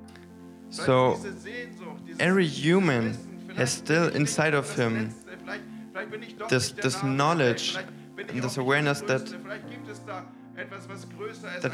So 0.70 1.16
diese 1.22 1.32
Sehnsucht, 1.38 2.02
dieses 2.06 2.20
every 2.20 2.48
human 2.48 3.14
has 3.56 3.76
still 3.76 4.08
inside 4.14 4.56
of 4.56 4.74
him 4.74 5.04
Letzte, 5.04 5.38
vielleicht, 5.42 5.62
vielleicht 5.92 6.11
bin 6.11 6.22
ich 6.22 6.37
doch 6.37 6.48
this- 6.48 6.74
this 6.74 7.00
knowledge 7.00 7.72
vielleicht 7.72 8.16
bin 8.16 8.26
ich 8.28 8.35
and 8.35 8.42
this 8.42 8.58
awareness 8.58 9.00
that- 9.04 9.24
Größte, 9.26 9.38
vielleicht 9.42 9.70
gibt 9.70 9.88
es 9.90 10.04
da 10.06 10.24
etwas, 10.56 10.88
was 10.88 11.06
größer 11.11 11.56
ist, 11.56 11.62
that 11.62 11.72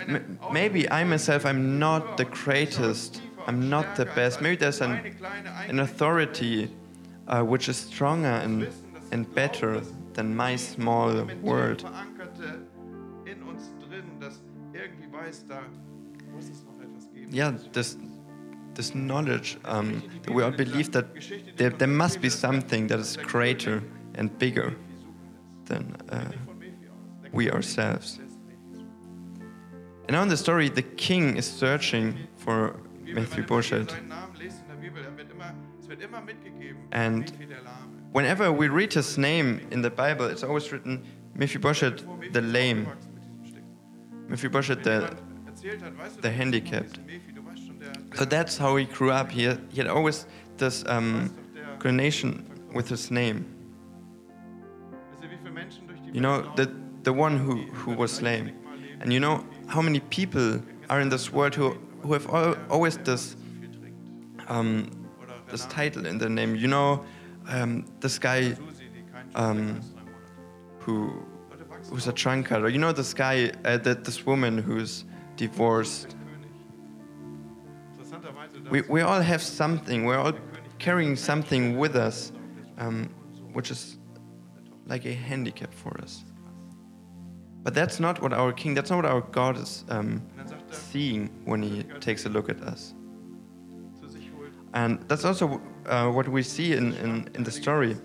maybe 0.52 0.86
I 0.90 1.04
myself 1.04 1.44
I'm 1.44 1.78
not 1.78 2.16
the 2.18 2.24
greatest, 2.24 3.22
I'm 3.46 3.68
not 3.68 3.86
the 3.96 4.04
best. 4.04 4.40
Maybe 4.40 4.56
there's 4.56 4.80
an, 4.82 5.00
an 5.68 5.80
authority 5.80 6.70
uh, 7.28 7.42
which 7.42 7.68
is 7.68 7.76
stronger 7.78 8.40
and, 8.42 8.66
and 9.10 9.32
better 9.34 9.82
than 10.14 10.34
my 10.34 10.56
small 10.56 11.26
world. 11.42 11.84
Weiß, 15.28 15.46
da 15.46 15.60
muss 16.32 16.48
es 16.48 16.64
noch 16.64 16.80
etwas 16.80 17.08
geben. 17.12 17.32
Yeah, 17.32 17.52
this 17.72 17.98
this 18.74 18.92
knowledge 18.92 19.58
um, 19.64 20.02
we 20.28 20.42
all 20.42 20.52
believe 20.52 20.92
that 20.92 21.06
there, 21.56 21.70
there 21.70 21.88
must 21.88 22.20
be 22.20 22.30
something 22.30 22.86
that 22.88 23.00
is 23.00 23.16
greater 23.16 23.82
and 24.14 24.30
bigger 24.38 24.74
than 25.66 25.96
uh, 26.10 26.30
Von 26.46 26.58
Mephi 26.58 26.88
aus. 26.88 27.22
Der 27.22 27.30
we 27.32 27.50
ourselves. 27.50 28.20
And 30.06 30.12
now 30.12 30.22
in 30.22 30.28
the 30.28 30.36
story, 30.36 30.70
the 30.70 30.82
king 30.82 31.36
is 31.36 31.46
searching 31.46 32.14
for 32.36 32.76
Mephibosheth. 33.04 33.90
seinen 33.90 34.08
Namen 34.08 34.36
liest 34.38 34.62
in 34.62 34.68
der 34.68 34.76
Bibel, 34.76 35.02
er 35.02 35.16
wird 35.16 35.30
immer, 35.30 35.54
es 35.80 35.88
wird 35.88 36.02
immer 36.02 36.20
mitgegeben, 36.20 36.78
And 36.92 37.30
Mephi 37.32 37.46
der 37.46 37.62
Lahme. 37.62 37.88
Whenever 38.12 38.52
we 38.52 38.68
read 38.68 38.94
his 38.94 39.18
name 39.18 39.60
in 39.70 39.82
the 39.82 39.90
Bible, 39.90 40.26
it's 40.26 40.42
always 40.42 40.72
written 40.72 41.02
Mephibosheth 41.34 42.04
the 42.32 42.40
lame, 42.40 42.86
Mephibosheth 44.28 44.82
the. 44.82 45.16
the 46.20 46.30
handicapped. 46.30 47.00
So 48.14 48.24
that's 48.24 48.56
how 48.56 48.76
he 48.76 48.84
grew 48.84 49.10
up. 49.10 49.30
He 49.30 49.44
had, 49.44 49.60
he 49.70 49.78
had 49.78 49.88
always 49.88 50.26
this 50.56 50.84
um, 50.86 51.34
connection 51.78 52.44
with 52.72 52.88
his 52.88 53.10
name. 53.10 53.46
You 56.12 56.20
know, 56.20 56.52
the, 56.56 56.72
the 57.02 57.12
one 57.12 57.38
who, 57.38 57.56
who 57.66 57.92
was 57.92 58.22
lame. 58.22 58.52
And 59.00 59.12
you 59.12 59.20
know 59.20 59.46
how 59.66 59.82
many 59.82 60.00
people 60.00 60.60
are 60.88 61.00
in 61.00 61.08
this 61.08 61.32
world 61.32 61.54
who, 61.54 61.76
who 62.02 62.12
have 62.12 62.26
al 62.28 62.56
always 62.70 62.96
this, 62.98 63.36
um, 64.48 64.90
this 65.50 65.66
title 65.66 66.06
in 66.06 66.18
their 66.18 66.30
name. 66.30 66.56
You 66.56 66.68
know, 66.68 67.04
um, 67.48 67.84
this 68.00 68.18
guy 68.18 68.56
um, 69.34 69.80
who, 70.80 71.24
who's 71.90 72.06
a. 72.06 72.12
Or 72.62 72.68
you 72.68 72.78
know 72.78 72.92
this 72.92 73.14
guy, 73.14 73.50
uh, 73.64 73.78
that 73.78 74.04
this 74.04 74.26
woman 74.26 74.58
who's 74.58 75.04
divorced. 75.36 76.14
We, 78.70 78.82
we 78.82 79.00
all 79.00 79.20
have 79.20 79.42
something. 79.42 80.04
We're 80.04 80.18
all 80.18 80.32
carrying 80.78 81.16
something 81.16 81.78
with 81.78 81.96
us, 81.96 82.32
um, 82.78 83.08
which 83.52 83.70
is 83.70 83.98
like 84.86 85.06
a 85.06 85.12
handicap 85.12 85.72
for 85.72 85.98
us. 86.00 86.24
But 87.62 87.74
that's 87.74 88.00
not 88.00 88.22
what 88.22 88.32
our 88.32 88.52
King, 88.52 88.74
that's 88.74 88.90
not 88.90 88.96
what 88.96 89.04
our 89.04 89.20
God 89.20 89.58
is 89.58 89.84
um, 89.88 90.22
seeing 90.70 91.28
when 91.44 91.62
He 91.62 91.82
takes 92.00 92.24
a 92.26 92.28
look 92.28 92.48
at 92.48 92.60
us. 92.62 92.94
And 94.74 95.02
that's 95.08 95.24
also 95.24 95.60
uh, 95.86 96.08
what 96.08 96.28
we 96.28 96.42
see 96.42 96.74
in, 96.74 96.92
in, 96.94 97.28
in 97.34 97.42
the 97.42 97.50
story. 97.50 97.96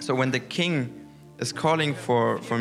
So 0.00 0.14
when 0.14 0.30
the 0.30 0.40
King 0.40 0.99
is 1.40 1.52
calling 1.52 1.94
for, 1.94 2.38
for 2.38 2.58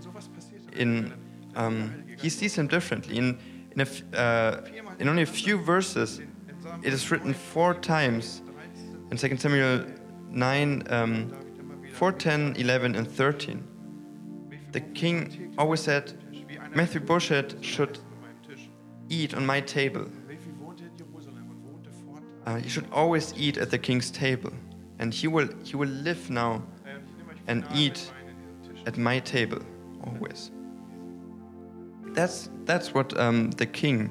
sowas 0.00 0.28
passiert, 0.28 0.76
in, 0.76 1.12
um, 1.56 2.04
he 2.20 2.28
sees 2.28 2.56
him 2.56 2.66
differently. 2.66 3.16
In, 3.16 3.38
in, 3.74 3.80
uh, 4.14 4.60
in 4.98 5.08
only 5.08 5.22
a 5.22 5.26
few 5.26 5.58
verses, 5.58 6.20
it 6.82 6.92
is 6.92 7.10
written 7.10 7.34
four 7.34 7.74
times 7.74 8.42
in 9.10 9.16
2 9.16 9.36
Samuel 9.36 9.84
9, 10.30 10.82
um, 10.88 11.28
David 11.28 11.58
immer 11.58 11.82
wieder 11.82 11.94
4, 11.94 12.12
10, 12.12 12.56
11, 12.56 12.94
and 12.94 13.10
13. 13.10 13.62
The 14.72 14.80
king 14.80 15.54
always 15.58 15.80
said, 15.80 16.14
Matthew 16.74 17.02
einer 17.02 17.62
should 17.62 17.98
eat 19.08 19.34
on 19.34 19.44
my 19.44 19.60
table. 19.60 20.06
Uh, 22.44 22.56
he 22.56 22.68
should 22.68 22.86
always 22.90 23.34
eat 23.36 23.58
at 23.58 23.70
the 23.70 23.78
king's 23.78 24.10
table. 24.10 24.50
And 24.98 25.12
he 25.12 25.28
will, 25.28 25.48
he 25.64 25.76
will 25.76 25.88
live 25.88 26.30
now 26.30 26.62
and 27.52 27.64
eat 27.74 27.94
mit 27.94 28.12
rein 28.12 28.28
in 28.28 28.36
diesen 28.38 28.74
Tisch. 28.74 28.86
at 28.86 28.98
my 28.98 29.20
table, 29.20 29.60
always. 30.04 30.50
That's, 32.14 32.50
that's 32.64 32.92
what 32.94 33.18
um, 33.18 33.50
the 33.52 33.66
king 33.66 34.10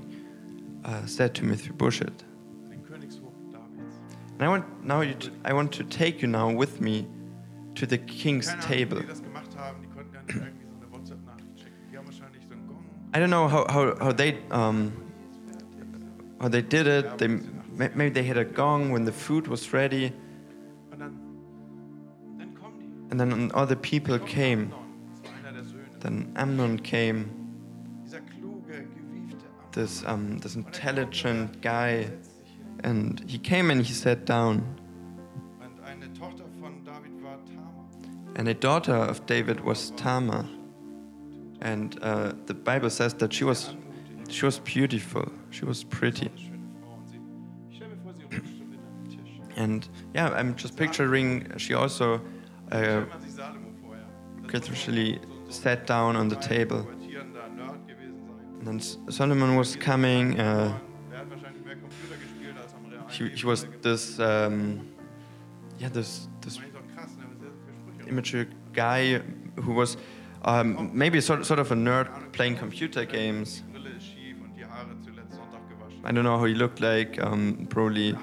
uh, 0.85 1.05
said 1.05 1.33
to 1.35 1.45
Mephibosheth. 1.45 2.23
And 4.41 4.47
I 4.47 4.49
want, 4.49 4.83
now 4.83 5.01
you 5.01 5.13
t- 5.13 5.29
I 5.45 5.53
want 5.53 5.71
to 5.73 5.83
take 5.83 6.23
you 6.23 6.27
now 6.27 6.49
with 6.49 6.81
me 6.81 7.07
to 7.75 7.85
the 7.85 7.99
king's 7.99 8.47
table. 8.59 8.97
wie 8.97 9.03
die 9.03 9.07
das 9.07 9.21
gemacht 9.21 9.55
haben. 9.55 9.77
Die 9.83 9.87
konnten 9.87 10.15
ja 10.15 10.21
nicht 10.23 10.35
irgendwie 10.35 10.65
so 10.67 10.75
eine 10.77 10.91
WhatsApp-Nachricht 10.91 11.59
schicken. 11.59 11.91
Die 11.91 11.97
haben 11.97 12.05
wahrscheinlich 12.07 12.41
so 12.47 12.53
einen 12.53 12.67
Gong. 12.67 12.83
I 13.13 13.19
don't 13.19 13.29
know 13.29 13.47
how, 13.47 13.67
how, 13.69 13.99
how 13.99 14.11
they 14.11 14.39
um, 14.49 14.91
how 16.39 16.49
they 16.49 16.63
did 16.63 16.87
it. 16.87 17.19
They 17.19 17.27
maybe 17.77 18.09
they 18.09 18.23
had 18.23 18.37
a 18.37 18.43
gong 18.43 18.91
when 18.91 19.05
the 19.05 19.11
food 19.11 19.47
was 19.47 19.71
ready, 19.73 20.11
and 23.11 23.19
then 23.19 23.51
other 23.53 23.75
people 23.75 24.17
came. 24.17 24.73
Then 25.99 26.31
Amnon 26.35 26.79
came, 26.79 27.29
this 29.73 30.03
um, 30.05 30.39
this 30.39 30.55
intelligent 30.55 31.61
guy, 31.61 32.09
and 32.83 33.23
he 33.27 33.37
came 33.37 33.69
and 33.69 33.85
he 33.85 33.93
sat 33.93 34.25
down. 34.25 34.77
And 38.35 38.47
a 38.47 38.53
daughter 38.53 38.95
of 38.95 39.25
David 39.25 39.59
was 39.59 39.91
Tamar, 39.97 40.45
and 41.59 41.99
uh, 42.01 42.31
the 42.45 42.53
Bible 42.53 42.89
says 42.89 43.13
that 43.15 43.33
she 43.33 43.43
was 43.43 43.75
she 44.29 44.45
was 44.45 44.59
beautiful, 44.59 45.29
she 45.51 45.65
was 45.65 45.83
pretty. 45.83 46.31
And 49.57 49.87
yeah, 50.15 50.29
I'm 50.29 50.55
just 50.55 50.77
picturing 50.77 51.51
she 51.57 51.73
also 51.73 52.21
uh, 52.71 53.05
literally 54.53 55.19
sat 55.49 55.85
down 55.85 56.15
on 56.15 56.27
the 56.27 56.35
table. 56.37 56.87
And 58.59 58.67
then 58.67 58.79
Solomon 59.11 59.55
was 59.55 59.75
coming. 59.75 60.39
Uh, 60.39 60.77
he, 63.09 63.29
he 63.29 63.45
was 63.45 63.65
this, 63.81 64.19
um, 64.19 64.87
yeah, 65.79 65.89
this 65.89 66.27
this 66.41 66.59
immature 68.07 68.45
guy 68.73 69.19
who 69.59 69.73
was 69.73 69.97
um, 70.43 70.91
maybe 70.93 71.19
sort, 71.21 71.45
sort 71.45 71.59
of 71.59 71.71
a 71.71 71.75
nerd 71.75 72.31
playing 72.31 72.55
computer 72.55 73.05
games. 73.05 73.63
I 76.03 76.11
don't 76.11 76.23
know 76.23 76.37
how 76.37 76.45
he 76.45 76.55
looked 76.55 76.81
like, 76.81 77.21
um, 77.21 77.67
probably 77.69 78.15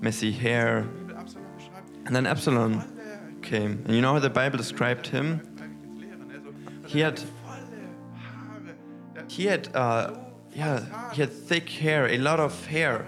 messy 0.00 0.32
hair. 0.32 0.88
And 2.06 2.16
then 2.16 2.26
Absalom 2.26 2.97
came. 3.42 3.82
And 3.84 3.94
you 3.94 4.00
know 4.00 4.12
how 4.14 4.18
the 4.18 4.30
Bible 4.30 4.58
described 4.58 5.06
him? 5.06 5.40
He 6.86 7.00
had, 7.00 7.20
he 9.28 9.46
had, 9.46 9.68
uh, 9.74 10.14
yeah, 10.54 11.10
he 11.12 11.20
had 11.20 11.32
thick 11.32 11.68
hair, 11.68 12.06
a 12.08 12.18
lot 12.18 12.40
of 12.40 12.66
hair. 12.66 13.06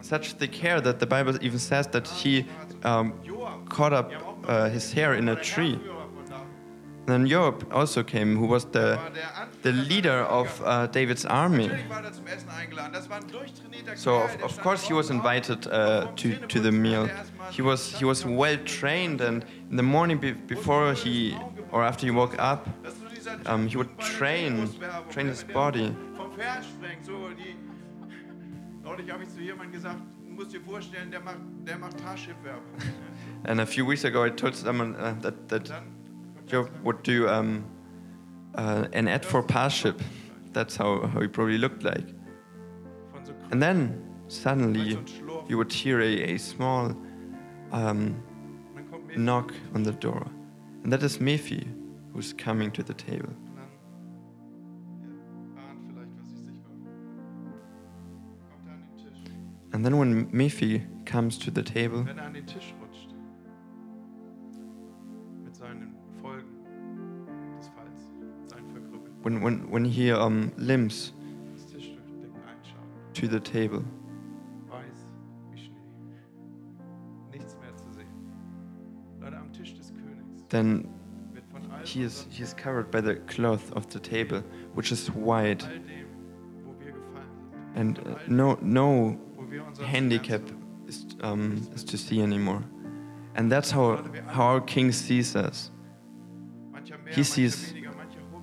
Such 0.00 0.32
thick 0.32 0.54
hair 0.54 0.80
that 0.80 1.00
the 1.00 1.06
Bible 1.06 1.36
even 1.42 1.58
says 1.58 1.86
that 1.88 2.08
he 2.08 2.46
um, 2.84 3.12
caught 3.68 3.92
up 3.92 4.12
uh, 4.44 4.68
his 4.68 4.92
hair 4.92 5.14
in 5.14 5.28
a 5.28 5.36
tree. 5.36 5.78
Heerführer 7.08 7.08
von 7.08 7.08
David, 7.08 7.08
Then 7.08 7.26
Joab 7.26 7.72
also 7.72 8.04
came, 8.04 8.36
who 8.36 8.46
was 8.46 8.64
the, 8.64 8.78
war 8.78 9.10
der 9.10 9.36
Anführer 9.36 9.62
the 9.62 9.72
leader 9.72 10.24
of 10.24 10.62
uh, 10.64 10.86
David's 10.86 11.24
army. 11.24 11.68
Natürlich 11.68 11.88
war 11.88 12.04
er 12.04 12.12
zum 12.12 12.26
Essen 12.26 12.50
eingeladen. 12.50 12.92
Das 12.92 13.08
war 13.08 13.16
ein 13.16 13.28
durchtrainierter 13.28 13.96
So 13.96 14.16
of, 14.16 14.42
of 14.42 14.60
course 14.60 14.86
he 14.86 14.94
was 14.94 15.10
invited 15.10 15.66
uh, 15.66 16.06
to, 16.16 16.34
to 16.48 16.60
the 16.60 16.70
meal. 16.70 17.06
er 17.06 17.16
erstmal 17.16 17.50
He 17.50 17.62
was 17.62 17.98
he 17.98 18.04
was 18.04 18.24
well 18.24 18.58
trained, 18.64 19.20
and 19.22 19.44
in 19.70 19.76
the 19.76 19.82
morning 19.82 20.20
be, 20.20 20.32
before 20.32 20.92
he 20.92 21.34
or 21.72 21.82
after 21.82 22.06
he 22.06 22.14
woke 22.14 22.38
up, 22.38 22.68
Das 22.82 22.92
ist 22.92 23.00
so 23.00 23.08
dieser 23.08 23.38
Typ, 23.38 23.48
um, 23.48 23.66
he 23.66 23.76
would 23.76 23.88
train 23.98 24.68
train 25.10 25.28
his 25.28 25.44
body. 25.44 25.94
Vom 26.16 26.32
Pferd 26.32 26.64
springt, 26.64 27.04
so 27.04 27.30
die. 27.30 27.56
Neulich 28.84 29.10
habe 29.10 29.22
ich 29.22 29.30
zu 29.30 29.40
jemandem 29.40 29.72
gesagt, 29.72 29.98
du 30.26 30.30
musst 30.30 30.52
dir 30.52 30.60
vorstellen, 30.60 31.10
der 31.10 31.20
macht, 31.20 31.38
der 31.66 31.78
macht 31.78 31.96
Parship-Werbung. 32.02 32.62
And 33.44 33.60
a 33.60 33.66
few 33.66 33.86
weeks 33.86 34.04
ago, 34.04 34.24
I 34.24 34.30
told 34.30 34.54
someone 34.54 34.94
uh, 34.96 35.14
that 35.22 35.48
that 35.48 35.70
Joab 36.48 36.70
would 36.82 37.02
do 37.02 37.28
um, 37.28 37.64
uh, 38.54 38.86
an 38.92 39.06
ad 39.06 39.24
for 39.24 39.42
Parship. 39.42 40.00
That's 40.52 40.76
how, 40.76 41.06
how 41.06 41.20
he 41.20 41.28
probably 41.28 41.58
looked 41.58 41.84
like. 41.84 42.08
And 43.50 43.62
then 43.62 44.02
suddenly 44.28 44.98
you 45.48 45.58
would 45.58 45.72
hear 45.72 46.00
a, 46.00 46.34
a 46.34 46.38
small 46.38 46.96
um, 47.72 48.22
knock 49.16 49.52
on 49.74 49.82
the 49.82 49.92
door. 49.92 50.26
And 50.82 50.92
that 50.92 51.02
is 51.02 51.18
Mephi 51.18 51.66
who's 52.12 52.32
coming 52.32 52.70
to 52.72 52.82
the 52.82 52.94
table. 52.94 53.34
And 59.72 59.84
then 59.84 59.98
when 59.98 60.30
Mephi 60.32 60.82
comes 61.04 61.36
to 61.38 61.50
the 61.50 61.62
table, 61.62 62.06
when, 69.28 69.42
when, 69.42 69.70
when 69.70 69.84
he 69.84 70.10
um, 70.10 70.50
limps 70.56 71.12
to 73.12 73.28
the 73.28 73.40
table, 73.40 73.82
weiß 74.70 75.12
wie 75.50 75.58
Schnee, 75.58 75.74
nichts 77.32 77.56
mehr 77.60 77.76
zu 77.76 77.90
sehen. 77.92 78.06
Leute, 79.20 79.36
am 79.36 79.52
Tisch 79.52 79.74
des 79.74 79.92
Königs 79.92 80.48
then 80.48 80.88
wird 81.34 81.44
von 81.50 81.60
all, 81.72 81.84
he 81.84 82.02
is, 82.02 82.26
he 82.30 82.42
is 82.42 82.54
covered 82.54 82.90
by 82.90 83.00
the 83.02 83.16
cloth 83.26 83.70
of 83.72 83.86
the 83.90 83.98
table, 84.00 84.42
which 84.74 84.92
is 84.92 85.08
white. 85.10 85.64
all 85.64 85.72
dem, 85.72 86.06
wo 86.64 86.74
wir 86.78 86.92
gefallen 86.92 87.28
sind, 87.74 87.76
And 87.76 87.98
uh, 87.98 88.18
no, 88.28 88.56
no 88.62 89.18
wo 89.36 89.50
wir 89.50 89.64
unseren 89.66 89.86
handicap 89.88 90.40
is, 90.86 91.06
um, 91.22 91.68
is 91.74 91.84
to 91.84 91.98
see 91.98 92.22
anymore. 92.22 92.62
And 93.34 93.50
that's 93.52 93.70
how, 93.70 94.02
how 94.28 94.44
our 94.54 94.60
king 94.60 94.90
sees 94.92 95.36
us. 95.36 95.70
haben. 95.70 96.72
Mancher 96.72 96.98
mehr, 96.98 97.14
he 97.14 97.24
sees- 97.24 97.72
weniger, 97.72 97.77
mancher 97.77 97.77
hoch, 97.77 97.77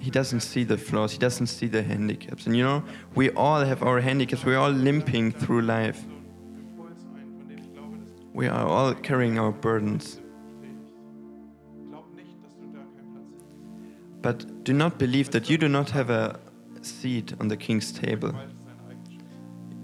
He 0.06 0.12
doesn't 0.12 0.42
see 0.42 0.64
the 0.64 0.78
flaws, 0.78 1.14
he 1.14 1.18
doesn't 1.18 1.48
see 1.48 1.66
the 1.66 1.82
handicaps. 1.82 2.46
And 2.46 2.56
you 2.56 2.64
know, 2.64 2.84
we 3.16 3.32
all 3.32 3.62
have 3.62 3.82
our 3.82 4.02
handicaps, 4.02 4.46
we're 4.46 4.60
all 4.60 4.70
limping 4.70 5.32
through 5.32 5.64
life. 5.64 6.06
We 8.32 8.48
are 8.48 8.68
all 8.68 8.94
carrying 8.94 9.40
our 9.40 9.52
burdens. 9.52 10.22
But 14.22 14.64
do 14.64 14.74
not 14.74 15.00
believe 15.00 15.32
that 15.32 15.50
you 15.50 15.58
do 15.58 15.68
not 15.68 15.90
have 15.90 16.12
a 16.12 16.40
seat 16.84 17.34
on 17.40 17.48
the 17.48 17.58
king's 17.58 17.92
table. 17.92 18.32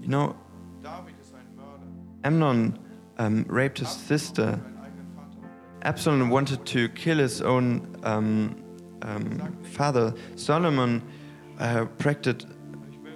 You 0.02 0.06
know. 0.06 0.36
Amnon 2.22 2.78
um, 3.18 3.44
raped 3.48 3.78
his 3.78 3.88
sister. 3.88 4.60
Absalom 5.82 6.30
wanted 6.30 6.64
to 6.66 6.88
kill 6.90 7.18
his 7.18 7.42
own 7.42 7.96
um, 8.04 8.61
um, 9.02 9.56
father. 9.62 10.14
Solomon 10.36 11.02
uh, 11.58 11.86
practiced, 11.98 12.46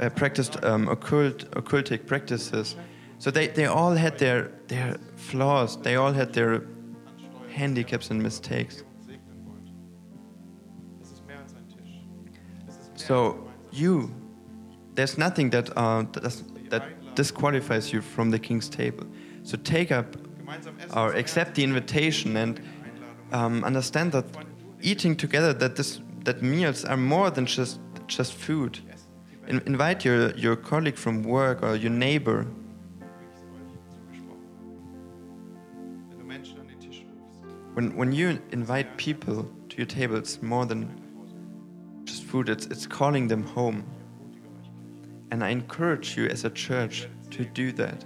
uh, 0.01 0.11
practiced 0.11 0.63
um, 0.65 0.89
occult, 0.89 1.51
occultic 1.53 2.07
practices. 2.07 2.77
So 3.19 3.31
they, 3.31 3.49
they 3.49 3.67
all 3.67 3.95
had 3.95 4.19
their, 4.19 4.53
their 4.69 4.97
flaws, 5.17 5.81
they 5.81 5.97
all 5.97 6.13
had 6.13 6.33
their 6.33 6.63
handicaps 7.51 8.11
and 8.11 8.23
mistakes. 8.23 8.83
So 12.95 13.49
you, 13.73 14.15
there's 14.95 15.17
nothing 15.17 15.51
that, 15.51 15.71
uh, 15.77 16.05
that 16.71 17.15
disqualifies 17.15 17.93
you 17.93 18.03
from 18.03 18.31
the 18.31 18.39
king's 18.39 18.69
table. 18.69 19.07
So 19.43 19.57
take 19.57 19.93
up 19.93 20.17
or 20.95 21.13
accept 21.15 21.55
the 21.55 21.65
invitation 21.65 22.37
and 22.37 22.61
um, 23.33 23.65
understand 23.65 24.13
that 24.13 24.25
eating 24.87 25.17
together 25.17 25.53
that 25.53 25.75
this 25.77 26.01
that 26.25 26.43
meals 26.43 26.85
are 26.85 26.97
more 26.97 27.31
than 27.31 27.45
just 27.45 27.81
just 28.07 28.33
food. 28.35 28.79
In, 29.49 29.61
invite 29.67 30.05
your, 30.05 30.35
your 30.37 30.57
colleague 30.57 30.97
from 30.97 31.23
work 31.23 31.63
or 31.63 31.77
your 31.77 31.91
neighbor. 31.91 32.47
When, 37.75 37.95
when 37.97 38.11
you 38.13 38.41
invite 38.53 38.97
people 38.97 39.49
to 39.69 39.77
your 39.77 39.87
table 39.87 40.17
it's 40.17 40.41
more 40.41 40.65
than 40.65 40.81
just 42.05 42.25
food 42.25 42.49
it's, 42.49 42.67
it's 42.67 42.87
calling 42.87 43.29
them 43.29 43.43
home. 43.43 43.85
And 45.31 45.45
i 45.45 45.51
encourage 45.51 46.17
you 46.17 46.27
as 46.27 46.45
a 46.45 46.51
church 46.51 47.09
to 47.33 47.45
do 47.45 47.73
that. 47.73 48.05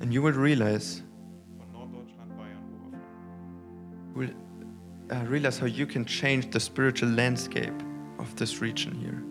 And 0.00 0.12
you 0.12 0.20
will 0.20 0.32
realize 0.32 1.02
will 4.14 4.30
uh, 5.10 5.24
realize 5.26 5.58
how 5.58 5.66
you 5.66 5.86
can 5.86 6.04
change 6.04 6.50
the 6.50 6.60
spiritual 6.60 7.08
landscape 7.10 7.72
of 8.18 8.34
this 8.36 8.60
region 8.60 8.94
here 8.94 9.22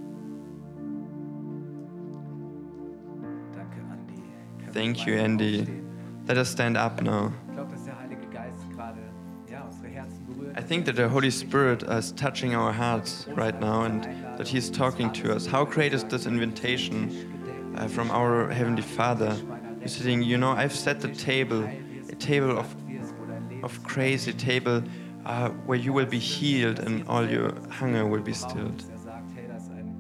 Danke, 3.54 3.80
Andi. 3.92 4.22
Können 4.60 4.74
Thank 4.74 5.06
you, 5.08 5.16
Andy. 5.16 5.68
let 6.28 6.38
us 6.38 6.50
stand 6.50 6.78
up 6.78 7.02
now 7.02 7.32
Ich 7.48 7.54
glaube, 7.56 7.72
dass 7.72 7.86
der 7.86 7.98
Heilige 8.00 8.28
Geist 8.32 8.70
gerade 8.76 9.00
ja, 9.50 9.62
unsere 9.64 9.88
Herzen 9.90 10.26
berührt. 10.26 10.58
I 10.58 10.62
think 10.62 10.86
that 10.86 10.96
the 10.96 11.10
Holy 11.10 11.32
Spirit 11.32 11.84
is 11.84 12.14
touching 12.14 12.56
our 12.56 12.72
hearts 12.72 13.28
right 13.36 13.60
now 13.60 13.84
and 13.84 14.04
that 14.38 14.48
He's 14.48 14.70
talking 14.70 15.12
to 15.14 15.34
us. 15.34 15.46
How 15.46 15.66
great 15.66 15.94
is 15.94 16.04
this 16.06 16.26
invitation 16.26 17.10
uh, 17.78 17.88
from 17.88 18.10
our 18.12 18.50
Heavenly 18.50 18.82
Father? 18.82 19.36
He's 19.82 19.96
saying, 19.96 20.24
you 20.24 20.38
know, 20.38 20.52
I've 20.52 20.74
set 20.74 21.00
the 21.02 21.10
table, 21.10 21.64
a 22.10 22.16
table 22.16 22.58
of, 22.58 22.68
of 23.64 23.84
crazy 23.84 24.34
table 24.34 24.84
uh, 25.26 25.50
where 25.66 25.78
you 25.78 25.94
will 25.94 26.06
be 26.06 26.20
healed 26.20 26.80
and 26.80 27.08
all 27.08 27.28
your 27.30 27.54
hunger 27.70 28.06
will 28.06 28.22
be 28.22 28.34
stilled. 28.34 28.82
Sagt, 29.04 29.32
hey, 29.36 29.48
da 29.48 29.56
ist 29.56 29.70
ein, 29.72 29.96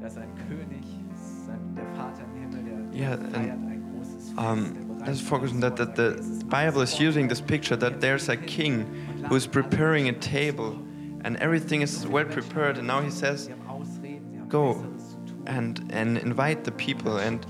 da 0.00 0.06
ist 0.06 0.18
ein 0.18 0.30
König, 0.48 0.84
das 1.12 1.20
ist 1.20 1.50
ein, 1.50 1.74
der 1.74 1.86
Vater 1.96 2.22
im 2.24 2.40
Himmel, 2.40 2.92
der 2.92 3.00
Yeah, 3.00 3.14
and, 3.14 3.36
ein 3.36 3.82
großes 3.92 4.30
Fest. 4.30 4.38
Um, 4.38 4.98
let's 5.04 5.20
focus 5.20 5.50
on 5.52 5.60
that, 5.60 5.76
that 5.76 5.96
the 5.96 6.44
Bible 6.46 6.82
is 6.82 6.98
using 7.00 7.28
this 7.28 7.40
picture 7.40 7.76
that 7.76 8.00
there's 8.00 8.28
a 8.28 8.36
king 8.36 8.84
who 9.28 9.36
is 9.36 9.46
preparing 9.46 10.08
a 10.08 10.12
table 10.12 10.78
and 11.24 11.36
everything 11.38 11.82
is 11.82 12.06
well 12.06 12.24
prepared 12.24 12.78
and 12.78 12.86
now 12.86 13.00
he 13.00 13.10
says, 13.10 13.46
Sie 13.46 13.52
haben 13.52 13.66
Ausreden, 13.68 14.30
sie 14.30 14.38
haben 14.38 14.48
go 14.48 14.74
Besseres 14.74 15.10
zu 15.10 15.16
tun. 15.26 15.42
and, 15.46 15.92
and 15.92 16.18
invite 16.18 16.64
the 16.64 16.72
people 16.72 17.16
and 17.18 17.44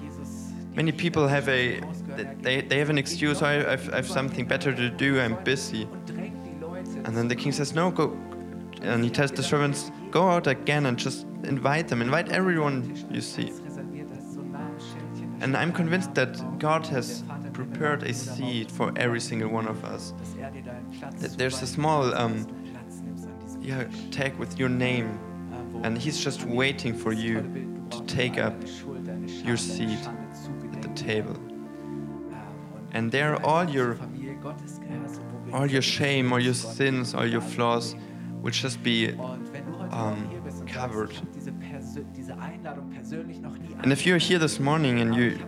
Many 0.75 0.91
people 0.91 1.29
have 1.29 1.49
a 1.49 1.81
they, 2.17 2.61
they 2.61 2.79
have 2.79 2.91
an 2.91 2.99
excuse. 2.99 3.43
I 3.43 3.73
I've, 3.73 3.93
I've 3.95 4.09
something 4.09 4.47
better 4.47 4.73
to 4.75 4.91
do. 4.91 5.21
I'm 5.21 5.43
busy. 5.45 5.89
And 7.05 7.17
then 7.17 7.29
the 7.29 7.37
king 7.37 7.53
says, 7.53 7.75
No, 7.75 7.91
go. 7.91 8.17
And 8.83 9.05
he 9.05 9.11
tells 9.11 9.31
the 9.31 9.43
servants, 9.43 9.91
Go 10.11 10.29
out 10.29 10.47
again 10.47 10.87
and 10.87 10.99
just 10.99 11.27
invite 11.45 11.89
them. 11.89 12.01
Invite 12.01 12.31
everyone 12.31 13.07
you 13.11 13.21
see. 13.21 13.53
And 15.41 15.57
I'm 15.57 15.73
convinced 15.73 16.15
that 16.15 16.59
God 16.59 16.87
has 16.87 17.25
prepared 17.53 18.03
a 18.03 18.15
seat 18.15 18.71
for 18.71 18.93
every 18.97 19.21
single 19.21 19.49
one 19.49 19.67
of 19.69 19.85
us. 19.85 20.15
er 20.41 21.29
there's 21.37 21.63
a 21.63 21.67
small, 21.67 22.15
um, 22.15 22.47
Yeah, 23.61 23.85
tag 24.11 24.37
with 24.37 24.59
your 24.59 24.69
name, 24.69 25.19
and 25.83 25.99
he's 25.99 26.19
just 26.19 26.45
waiting 26.45 26.95
for 26.95 27.13
you 27.13 27.43
to 27.91 28.03
take 28.07 28.39
up 28.39 28.55
your 29.45 29.57
seat 29.57 30.03
at 30.73 30.83
the 30.83 30.93
table. 30.95 31.37
And 32.95 33.11
there 33.11 33.45
all 33.45 33.69
your 33.69 33.99
all 35.53 35.67
your 35.67 35.83
shame, 35.83 36.33
all 36.33 36.41
your 36.41 36.55
sins, 36.55 37.15
all 37.15 37.27
your 37.27 37.41
flaws 37.41 37.95
will 38.41 38.53
just 38.53 38.83
be 38.83 39.13
um, 39.91 40.19
covered. 40.67 41.13
And 43.83 43.93
if 43.93 44.07
you're 44.07 44.19
here 44.19 44.39
this 44.39 44.59
morning 44.61 45.01
and 45.01 45.15
you 45.15 45.39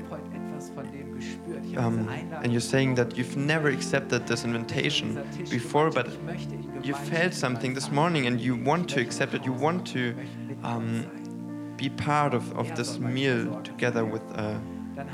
um, 1.76 2.08
and 2.42 2.52
you're 2.52 2.60
saying 2.60 2.96
that 2.96 3.16
you've 3.16 3.36
never 3.36 3.68
accepted 3.68 4.26
this 4.26 4.44
invitation 4.44 5.08
before, 5.50 5.90
but 5.90 6.08
you 6.82 6.94
felt 6.94 7.32
something 7.32 7.74
this 7.74 7.90
morning 7.90 8.26
and 8.26 8.40
you 8.40 8.56
want 8.56 8.88
to 8.90 9.00
accept 9.00 9.34
it, 9.34 9.44
you 9.44 9.52
want 9.52 9.86
to 9.88 10.14
um, 10.62 11.74
be 11.76 11.90
part 11.90 12.34
of, 12.34 12.56
of 12.58 12.74
this 12.76 12.98
meal 12.98 13.60
together 13.62 14.04
with 14.04 14.22
uh, 14.34 14.58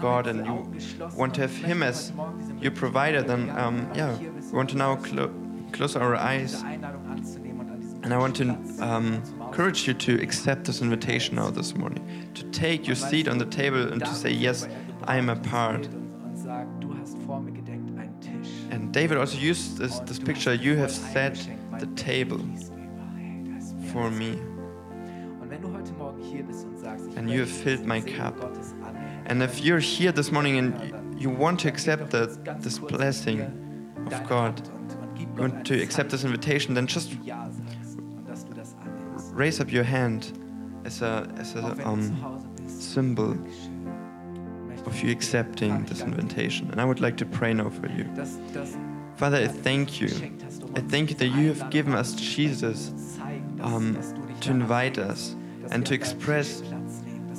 God 0.00 0.26
and 0.26 0.46
you 0.46 0.66
want 1.16 1.34
to 1.34 1.42
have 1.42 1.52
Him 1.56 1.82
as 1.82 2.10
heute 2.10 2.16
Morgen 2.16 2.38
diese 2.38 2.62
your 2.62 2.70
provider, 2.72 3.22
then 3.22 3.50
um, 3.50 3.86
yeah, 3.94 4.16
we 4.18 4.56
want 4.56 4.70
to 4.70 4.76
now 4.76 4.96
clo- 4.96 5.30
close 5.72 5.96
our 5.96 6.16
eyes. 6.16 6.52
diese 6.52 6.66
Einladung 6.66 7.06
anzunehmen 7.10 7.60
und 7.60 7.70
an 7.70 7.80
diesem 7.80 8.04
And 8.04 8.12
I 8.12 8.18
want 8.18 8.36
to 8.36 8.44
um, 8.84 9.22
encourage 9.40 9.86
you 9.86 9.94
to 9.94 10.20
accept 10.22 10.64
this 10.64 10.80
invitation 10.80 11.36
now 11.36 11.50
this 11.50 11.74
morning, 11.76 12.02
to 12.34 12.44
take 12.50 12.86
your 12.86 12.96
seat 12.96 13.28
on 13.28 13.38
the 13.38 13.46
table 13.46 13.92
and 13.92 14.00
to 14.00 14.14
say, 14.14 14.30
Yes, 14.30 14.66
I 15.04 15.16
am 15.16 15.28
a 15.28 15.36
part. 15.36 15.86
Und, 15.86 16.24
und 16.24 16.36
sagt, 16.36 16.82
du 16.82 16.94
hast 17.00 17.16
vor 17.26 17.40
mir 17.40 17.52
gedeckt 17.52 17.90
einen 17.98 18.20
Tisch. 18.20 18.48
And 18.70 18.92
David 18.92 19.18
also 19.18 19.36
used 19.36 19.78
this, 19.78 20.00
this 20.06 20.18
picture, 20.18 20.54
you 20.54 20.76
have 20.76 20.90
set 20.90 21.36
the 21.78 21.86
table 21.96 22.38
fließt 22.38 22.72
über. 22.72 23.02
Hey, 23.16 23.44
da 23.44 23.56
ist 23.58 23.74
mehr 23.76 23.92
for 23.92 24.10
me. 24.10 24.36
Und 25.40 25.50
wenn 25.50 25.62
du 25.62 25.72
heute 25.72 25.92
Morgen 25.94 26.22
hier 26.22 26.42
bist 26.44 26.66
und 26.66 26.78
sagst, 26.78 27.06
ich 27.08 27.16
And 27.18 27.28
you 27.30 27.40
have 27.40 27.50
filled 27.50 27.86
my 27.86 28.00
cup. 28.00 28.34
And 29.26 29.42
if 29.42 29.60
you're 29.60 29.78
here 29.78 30.12
this 30.12 30.32
morning 30.32 30.58
and 30.58 31.20
you 31.20 31.30
want 31.30 31.60
to 31.60 31.68
accept 31.68 32.10
that, 32.10 32.62
this 32.62 32.78
blessing 32.78 33.40
of 34.06 34.28
God, 34.28 34.60
you 35.18 35.26
want 35.28 35.66
to 35.66 35.82
accept 35.82 36.10
this 36.10 36.24
invitation, 36.24 36.74
then 36.74 36.86
just 36.86 37.16
raise 39.32 39.60
up 39.60 39.72
your 39.72 39.84
hand 39.84 40.38
as 40.84 41.02
a, 41.02 41.32
as 41.36 41.54
a 41.54 41.88
um, 41.88 42.60
symbol 42.66 43.36
of 44.86 45.00
you 45.02 45.10
accepting 45.10 45.84
this 45.84 46.02
invitation. 46.02 46.70
And 46.70 46.80
I 46.80 46.84
would 46.84 47.00
like 47.00 47.16
to 47.18 47.26
pray 47.26 47.54
now 47.54 47.70
for 47.70 47.88
you. 47.88 48.04
Father, 49.16 49.38
I 49.38 49.46
thank 49.46 50.00
you. 50.00 50.08
I 50.74 50.80
thank 50.80 51.10
you 51.10 51.16
that 51.16 51.28
you 51.28 51.52
have 51.52 51.70
given 51.70 51.94
us 51.94 52.14
Jesus 52.14 53.18
um, 53.60 53.98
to 54.40 54.50
invite 54.50 54.98
us 54.98 55.36
and 55.70 55.86
to 55.86 55.94
express 55.94 56.62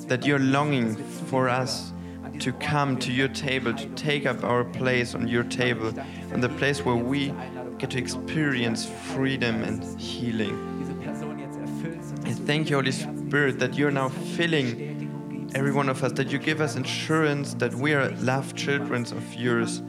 that 0.08 0.26
you're 0.26 0.40
longing 0.40 0.96
dass 1.34 1.94
wir 1.94 1.94
zu 1.94 1.94
dir 1.94 2.10
for 2.30 2.30
us 2.30 2.40
to 2.40 2.52
come 2.54 2.98
to 2.98 3.12
your 3.12 3.28
table, 3.28 3.74
to 3.74 3.88
take 3.96 4.26
up 4.26 4.44
our 4.44 4.64
place 4.64 5.16
on 5.16 5.28
your 5.28 5.44
table, 5.44 5.90
ich 5.90 5.96
danke 5.96 6.12
dir 6.12 6.28
für 6.30 6.36
on 6.36 6.42
the 6.42 6.50
place 6.50 6.86
where 6.86 6.96
we 6.96 7.34
get 7.78 7.90
to 7.90 7.98
experience 7.98 8.86
freedom 9.16 9.64
and 9.64 9.84
healing. 10.00 10.56
diese 10.80 10.94
Person 10.96 11.40
jetzt 11.40 11.58
erfüllst 11.60 12.14
und 12.20 12.28
I 12.28 12.34
thank 12.46 12.70
you, 12.70 12.78
Holy 12.78 12.92
Spirit, 12.92 13.60
that 13.60 13.76
you're 13.76 13.92
now 13.92 14.10
filling 14.36 14.94
every 15.56 15.72
one 15.72 15.90
of 15.90 16.02
us, 16.04 16.14
that 16.14 16.32
you 16.32 16.40
give 16.40 16.62
us 16.62 16.76
assurance 16.76 17.56
that 17.56 17.74
we 17.74 17.94
are 17.94 18.10
loved 18.22 18.56
children 18.56 19.04
of 19.04 19.36
yours 19.36 19.82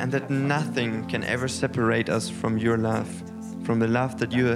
and 0.00 0.10
that 0.12 0.22
hat 0.22 0.28
von 0.28 0.38
dir. 0.38 0.46
nothing 0.48 1.06
can 1.06 1.22
ever 1.24 1.48
separate 1.48 2.08
us 2.08 2.28
from 2.28 2.58
your 2.58 2.76
love, 2.76 3.08
from 3.64 3.78
the 3.78 3.88
love 3.88 4.18
that 4.18 4.32
you 4.32 4.46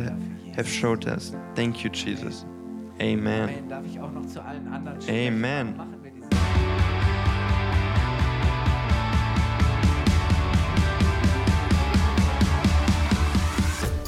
have 0.57 0.69
showed 0.69 1.07
us. 1.07 1.33
Thank 1.55 1.85
you, 1.85 1.91
Jesus. 1.91 2.45
Amen. 3.01 3.71
Amen. 5.09 5.91